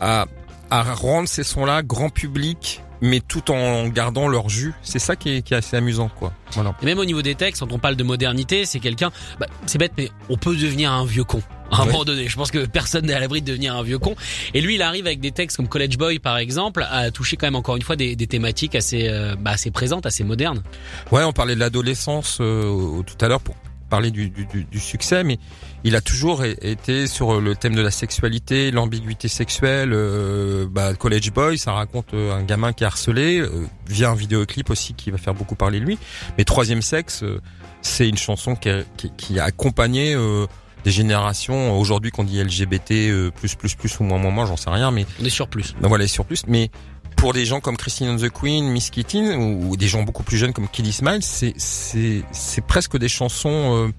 à 0.00 0.26
à 0.70 0.82
rendre 0.82 1.28
ces 1.28 1.44
sons-là 1.44 1.82
grand 1.82 2.10
public 2.10 2.82
mais 3.02 3.20
tout 3.20 3.50
en 3.50 3.88
gardant 3.88 4.28
leur 4.28 4.48
jus. 4.48 4.72
C'est 4.82 5.00
ça 5.00 5.16
qui 5.16 5.36
est, 5.36 5.42
qui 5.42 5.52
est 5.52 5.56
assez 5.56 5.76
amusant 5.76 6.08
quoi. 6.08 6.32
Voilà. 6.52 6.74
Et 6.80 6.86
même 6.86 6.98
au 6.98 7.04
niveau 7.04 7.20
des 7.20 7.34
textes, 7.34 7.60
quand 7.60 7.72
on 7.72 7.78
parle 7.78 7.96
de 7.96 8.04
modernité, 8.04 8.64
c'est 8.64 8.78
quelqu'un, 8.78 9.10
bah, 9.38 9.48
c'est 9.66 9.78
bête, 9.78 9.92
mais 9.98 10.10
on 10.30 10.36
peut 10.36 10.56
devenir 10.56 10.92
un 10.92 11.04
vieux 11.04 11.24
con. 11.24 11.42
À 11.72 11.76
un 11.82 11.86
Ouais. 11.86 11.92
moment 11.92 12.04
donné, 12.04 12.28
je 12.28 12.36
pense 12.36 12.50
que 12.50 12.66
personne 12.66 13.06
n'est 13.06 13.14
à 13.14 13.20
l'abri 13.20 13.40
de 13.42 13.46
devenir 13.46 13.74
un 13.74 13.82
vieux 13.82 13.98
con. 13.98 14.14
Et 14.54 14.60
lui, 14.60 14.76
il 14.76 14.82
arrive 14.82 15.06
avec 15.06 15.20
des 15.20 15.32
textes 15.32 15.56
comme 15.56 15.68
College 15.68 15.96
Boy, 15.98 16.18
par 16.18 16.38
exemple, 16.38 16.86
à 16.90 17.10
toucher 17.10 17.36
quand 17.36 17.46
même 17.46 17.56
encore 17.56 17.76
une 17.76 17.82
fois 17.82 17.96
des, 17.96 18.14
des 18.14 18.26
thématiques 18.26 18.74
assez, 18.74 19.08
euh, 19.08 19.34
bah, 19.38 19.52
assez 19.52 19.70
présentes, 19.70 20.06
assez 20.06 20.22
modernes. 20.22 20.62
Ouais, 21.10 21.24
on 21.24 21.32
parlait 21.32 21.54
de 21.54 21.60
l'adolescence 21.60 22.38
euh, 22.40 23.02
tout 23.02 23.24
à 23.24 23.28
l'heure 23.28 23.40
pour 23.40 23.56
parler 23.90 24.10
du, 24.10 24.30
du, 24.30 24.46
du- 24.70 24.80
succès, 24.80 25.22
mais 25.22 25.38
il 25.84 25.96
a 25.96 26.00
toujours 26.00 26.44
été 26.46 27.06
sur 27.06 27.42
le 27.42 27.54
thème 27.54 27.74
de 27.74 27.82
la 27.82 27.90
sexualité, 27.90 28.70
l'ambiguïté 28.70 29.28
sexuelle. 29.28 29.90
Euh, 29.92 30.66
bah, 30.70 30.94
College 30.94 31.30
Boy, 31.32 31.58
ça 31.58 31.72
raconte 31.72 32.14
euh, 32.14 32.32
un 32.34 32.42
gamin 32.42 32.72
qui 32.72 32.84
est 32.84 32.86
harcelé 32.86 33.40
euh, 33.40 33.50
via 33.86 34.08
un 34.08 34.14
vidéoclip 34.14 34.70
aussi 34.70 34.94
qui 34.94 35.10
va 35.10 35.18
faire 35.18 35.34
beaucoup 35.34 35.56
parler 35.56 35.78
de 35.78 35.84
lui. 35.84 35.98
Mais 36.38 36.44
Troisième 36.44 36.80
Sexe, 36.80 37.22
euh, 37.22 37.38
c'est 37.82 38.08
une 38.08 38.16
chanson 38.16 38.54
qui, 38.54 38.70
a- 38.70 38.82
qui, 38.96 39.10
qui 39.14 39.38
a 39.38 39.44
accompagné 39.44 40.14
euh, 40.14 40.46
des 40.84 40.90
générations. 40.90 41.78
Aujourd'hui, 41.78 42.10
qu'on 42.10 42.24
dit 42.24 42.42
LGBT 42.42 42.92
euh, 42.92 43.30
plus 43.30 43.54
plus 43.54 43.74
plus 43.74 44.00
ou 44.00 44.04
moins 44.04 44.18
moins 44.18 44.30
moins, 44.30 44.46
j'en 44.46 44.56
sais 44.56 44.70
rien, 44.70 44.90
mais 44.90 45.06
On 45.20 45.24
est 45.24 45.30
sur 45.30 45.48
plus. 45.48 45.74
ben 45.80 45.88
voilà, 45.88 46.06
sur 46.06 46.24
plus. 46.24 46.44
Mais 46.46 46.70
pour 47.16 47.32
des 47.32 47.44
gens 47.44 47.60
comme 47.60 47.76
Christine 47.76 48.08
and 48.08 48.16
the 48.16 48.30
Queen, 48.30 48.66
Miss 48.68 48.90
Kittin, 48.90 49.38
ou, 49.38 49.70
ou 49.70 49.76
des 49.76 49.86
gens 49.88 50.02
beaucoup 50.02 50.22
plus 50.22 50.36
jeunes 50.36 50.52
comme 50.52 50.68
Kelly 50.68 50.92
Smile, 50.92 51.22
c'est 51.22 51.54
c'est 51.56 52.22
c'est 52.32 52.64
presque 52.64 52.96
des 52.98 53.08
chansons, 53.08 53.86
euh, 53.86 53.92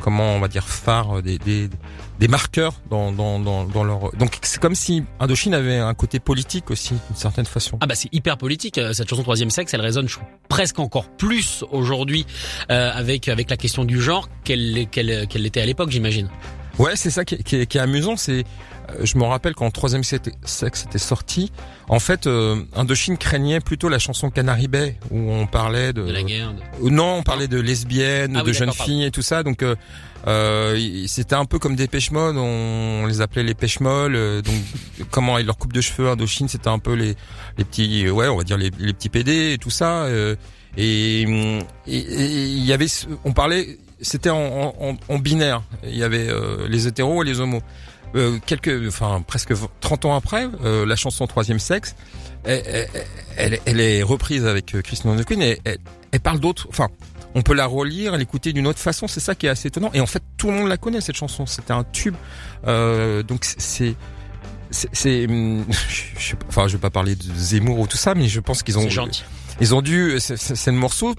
comment 0.00 0.34
on 0.34 0.40
va 0.40 0.48
dire 0.48 0.68
phares, 0.68 1.22
des 1.22 1.38
des, 1.38 1.68
des 2.18 2.28
marqueurs 2.28 2.80
dans 2.90 3.12
dans 3.12 3.38
dans, 3.38 3.84
leur. 3.84 4.12
Donc 4.16 4.38
c'est 4.42 4.60
comme 4.60 4.74
si 4.74 5.04
Indochine 5.20 5.54
avait 5.54 5.78
un 5.78 5.94
côté 5.94 6.20
politique 6.20 6.70
aussi, 6.70 6.94
d'une 7.08 7.16
certaine 7.16 7.46
façon. 7.46 7.78
Ah 7.80 7.86
bah 7.86 7.94
c'est 7.94 8.12
hyper 8.12 8.36
politique 8.38 8.78
euh, 8.78 8.92
cette 8.92 9.08
chanson 9.08 9.22
troisième 9.22 9.50
sexe 9.50 9.74
elle 9.74 9.80
résonne 9.80 10.08
presque 10.48 10.78
encore 10.78 11.08
plus 11.08 11.64
aujourd'hui 11.70 12.26
euh, 12.70 12.90
avec 12.92 13.28
avec 13.28 13.50
la 13.50 13.56
question 13.56 13.84
du 13.84 14.00
genre 14.00 14.28
qu'elle 14.44 14.86
qu'elle 14.90 15.26
qu'elle 15.28 15.42
l'était 15.42 15.60
à 15.60 15.66
l'époque 15.66 15.90
j'imagine. 15.90 16.28
Ouais, 16.78 16.92
c'est 16.94 17.10
ça 17.10 17.24
qui 17.24 17.36
est, 17.36 17.42
qui 17.42 17.56
est- 17.56 17.66
qui 17.66 17.78
est 17.78 17.80
amusant. 17.80 18.16
C'est, 18.16 18.44
euh, 18.90 19.00
je 19.04 19.16
me 19.16 19.24
rappelle 19.24 19.54
quand 19.54 19.70
Troisième 19.70 20.04
Sexe 20.04 20.84
était 20.84 20.98
sorti, 20.98 21.50
en 21.88 21.98
fait, 21.98 22.26
euh, 22.26 22.62
Indochine 22.74 23.16
craignait 23.16 23.60
plutôt 23.60 23.88
la 23.88 23.98
chanson 23.98 24.28
Canary 24.30 24.68
Bay 24.68 24.98
où 25.10 25.30
on 25.32 25.46
parlait 25.46 25.92
de, 25.94 26.02
De 26.02 26.12
la 26.12 26.22
guerre. 26.22 26.52
de- 26.52 26.82
Ou 26.84 26.90
Non, 26.90 27.14
on 27.18 27.22
parlait 27.22 27.48
de 27.48 27.58
lesbiennes, 27.58 28.36
Ah 28.36 28.42
de 28.42 28.48
oui, 28.50 28.54
jeunes 28.54 28.72
filles 28.72 29.04
et 29.04 29.10
tout 29.10 29.22
ça. 29.22 29.42
Donc, 29.42 29.62
euh, 29.62 29.74
euh, 30.26 31.04
c'était 31.06 31.34
un 31.34 31.46
peu 31.46 31.58
comme 31.58 31.76
des 31.76 31.88
pêche-molles. 31.88 32.36
On, 32.36 33.06
les 33.06 33.22
appelait 33.22 33.42
les 33.42 33.54
pêche-molles. 33.54 34.14
euh, 34.14 34.42
donc, 34.42 34.54
comment 35.10 35.38
leur 35.38 35.56
coupe 35.56 35.72
de 35.72 35.80
cheveux 35.80 36.10
Indochine, 36.10 36.48
c'était 36.48 36.68
un 36.68 36.78
peu 36.78 36.92
les, 36.92 37.14
les 37.56 37.64
petits, 37.64 38.06
euh, 38.06 38.10
ouais, 38.10 38.28
on 38.28 38.36
va 38.36 38.44
dire 38.44 38.58
les, 38.58 38.70
les 38.78 38.92
petits 38.92 39.08
PD 39.08 39.52
et 39.54 39.58
tout 39.58 39.70
ça. 39.70 40.02
euh, 40.04 40.36
et 40.76 41.22
il 41.86 42.64
y 42.64 42.72
avait, 42.74 42.86
on 43.24 43.32
parlait, 43.32 43.78
c'était 44.00 44.30
en, 44.30 44.74
en, 44.80 44.96
en 45.08 45.18
binaire. 45.18 45.62
Il 45.84 45.96
y 45.96 46.02
avait 46.04 46.28
euh, 46.28 46.66
les 46.68 46.86
hétéros 46.86 47.22
et 47.22 47.26
les 47.26 47.40
homos. 47.40 47.62
Euh, 48.14 48.38
quelques, 48.46 48.86
enfin 48.88 49.22
presque 49.26 49.52
30 49.80 50.04
ans 50.06 50.14
après, 50.14 50.48
euh, 50.64 50.86
la 50.86 50.96
chanson 50.96 51.26
Troisième 51.26 51.58
Sexe, 51.58 51.96
elle, 52.44 52.88
elle- 53.36 53.60
elle, 53.66 53.80
est 53.80 54.02
reprise 54.02 54.46
avec 54.46 54.74
euh, 54.74 54.80
Christine 54.82 55.22
Queen 55.24 55.42
et 55.42 55.58
elle, 55.64 55.78
elle 56.12 56.20
parle 56.20 56.38
d'autres. 56.38 56.66
Enfin, 56.70 56.88
on 57.34 57.42
peut 57.42 57.52
la 57.54 57.66
relire, 57.66 58.16
l'écouter 58.16 58.52
d'une 58.52 58.66
autre 58.66 58.78
façon. 58.78 59.08
C'est 59.08 59.20
ça 59.20 59.34
qui 59.34 59.46
est 59.46 59.50
assez 59.50 59.68
étonnant. 59.68 59.90
Et 59.92 60.00
en 60.00 60.06
fait, 60.06 60.22
tout 60.38 60.46
le 60.46 60.54
monde 60.54 60.68
la 60.68 60.76
connaît 60.78 61.00
cette 61.00 61.16
chanson. 61.16 61.44
C'était 61.46 61.72
un 61.72 61.84
tube. 61.84 62.14
Euh, 62.66 63.22
donc 63.22 63.44
c'est 63.44 63.94
c'est, 64.70 65.26
hum, 65.26 65.64
enfin, 66.48 66.66
je 66.68 66.72
vais 66.76 66.80
pas 66.80 66.90
parler 66.90 67.14
de 67.16 67.22
Zemmour 67.34 67.78
ou 67.80 67.86
tout 67.86 67.96
ça, 67.96 68.14
mais 68.14 68.28
je 68.28 68.40
pense 68.40 68.62
qu'ils 68.62 68.78
ont, 68.78 68.82
ils 69.60 69.74
ont 69.74 69.82
dû, 69.82 70.16
c'est 70.18 70.66
le 70.70 70.76
morceau. 70.76 71.14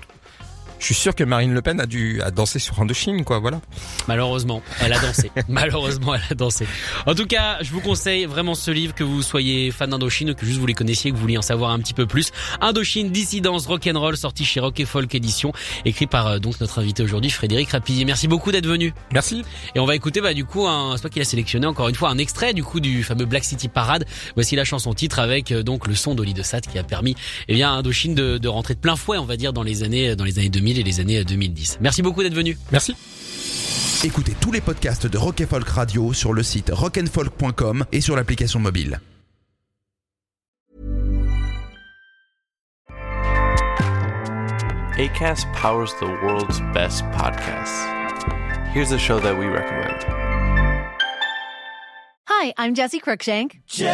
Je 0.79 0.85
suis 0.85 0.95
sûr 0.95 1.15
que 1.15 1.23
Marine 1.23 1.53
Le 1.53 1.61
Pen 1.61 1.79
a 1.79 1.85
dû 1.85 2.21
a 2.21 2.29
dansé 2.29 2.59
sur 2.59 2.79
Indochine, 2.79 3.23
quoi. 3.23 3.39
Voilà. 3.39 3.61
Malheureusement, 4.07 4.61
elle 4.79 4.93
a 4.93 4.99
dansé. 4.99 5.31
Malheureusement, 5.49 6.13
elle 6.13 6.21
a 6.29 6.35
dansé. 6.35 6.67
En 7.05 7.15
tout 7.15 7.25
cas, 7.25 7.57
je 7.61 7.71
vous 7.71 7.81
conseille 7.81 8.25
vraiment 8.25 8.53
ce 8.53 8.69
livre, 8.69 8.93
que 8.93 9.03
vous 9.03 9.21
soyez 9.23 9.71
fan 9.71 9.89
d'Indochine, 9.89 10.35
que 10.35 10.45
juste 10.45 10.59
vous 10.59 10.67
les 10.67 10.75
connaissiez, 10.75 11.09
que 11.11 11.15
vous 11.15 11.21
vouliez 11.21 11.37
en 11.37 11.41
savoir 11.41 11.71
un 11.71 11.79
petit 11.79 11.95
peu 11.95 12.05
plus. 12.05 12.31
Indochine, 12.61 13.09
dissidence, 13.09 13.65
rock'n'roll, 13.65 14.17
sorti 14.17 14.45
chez 14.45 14.59
Rock 14.59 14.79
et 14.79 14.85
Folk 14.85 15.13
Édition, 15.15 15.51
écrit 15.85 16.05
par 16.05 16.27
euh, 16.27 16.39
donc 16.39 16.59
notre 16.61 16.79
invité 16.79 17.01
aujourd'hui, 17.01 17.31
Frédéric 17.31 17.71
Rapillier. 17.71 18.05
Merci 18.05 18.27
beaucoup 18.27 18.51
d'être 18.51 18.67
venu. 18.67 18.93
Merci. 19.13 19.43
Et 19.73 19.79
on 19.79 19.85
va 19.85 19.95
écouter 19.95 20.21
bah 20.21 20.33
du 20.33 20.45
coup 20.45 20.67
un 20.67 20.95
c'est 20.95 21.01
toi 21.01 21.09
qui 21.09 21.19
l'a 21.19 21.25
sélectionné 21.25 21.65
encore 21.65 21.89
une 21.89 21.95
fois 21.95 22.09
un 22.09 22.17
extrait 22.17 22.53
du 22.53 22.63
coup 22.63 22.79
du 22.79 23.03
fameux 23.03 23.25
Black 23.25 23.43
City 23.43 23.67
Parade. 23.67 24.05
Voici 24.35 24.55
la 24.55 24.63
chanson 24.63 24.93
titre 24.93 25.19
avec 25.19 25.51
euh, 25.51 25.63
donc 25.63 25.87
le 25.87 25.95
son 25.95 26.13
d'Oli 26.13 26.33
de 26.33 26.43
Sat 26.43 26.61
qui 26.61 26.77
a 26.77 26.83
permis 26.83 27.15
eh 27.47 27.53
bien 27.53 27.69
à 27.69 27.73
Indochine 27.73 28.13
de, 28.13 28.37
de 28.37 28.47
rentrer 28.47 28.75
de 28.75 28.79
plein 28.79 28.95
fouet 28.95 29.17
on 29.17 29.25
va 29.25 29.37
dire 29.37 29.53
dans 29.53 29.63
les 29.63 29.83
années 29.83 30.15
dans 30.15 30.23
les 30.23 30.37
années 30.39 30.49
2000 30.49 30.66
et 30.75 30.83
les 30.83 30.99
années 30.99 31.23
2010. 31.23 31.77
Merci 31.81 32.01
beaucoup 32.01 32.23
d'être 32.23 32.35
venu. 32.35 32.57
Merci. 32.71 32.95
Écoutez 34.03 34.33
tous 34.39 34.51
les 34.51 34.61
podcasts 34.61 35.07
de 35.07 35.17
Rock 35.17 35.41
and 35.41 35.47
Folk 35.47 35.67
Radio 35.69 36.13
sur 36.13 36.33
le 36.33 36.43
site 36.43 36.71
rockandfolk.com 36.71 37.85
et 37.91 38.01
sur 38.01 38.15
l'application 38.15 38.59
mobile. 38.59 38.99
ACAST 44.97 45.45
powers 45.53 45.93
the 45.99 46.07
world's 46.23 46.59
best 46.73 47.03
podcasts. 47.11 47.85
Here's 48.73 48.91
a 48.91 48.97
show 48.97 49.19
that 49.19 49.37
we 49.37 49.45
recommend. 49.45 50.03
Hi, 52.25 52.53
I'm 52.57 52.73
Jesse 52.73 52.99
Cruikshank. 52.99 53.61
Jesse 53.67 53.87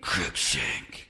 Cruikshank. 0.00 1.09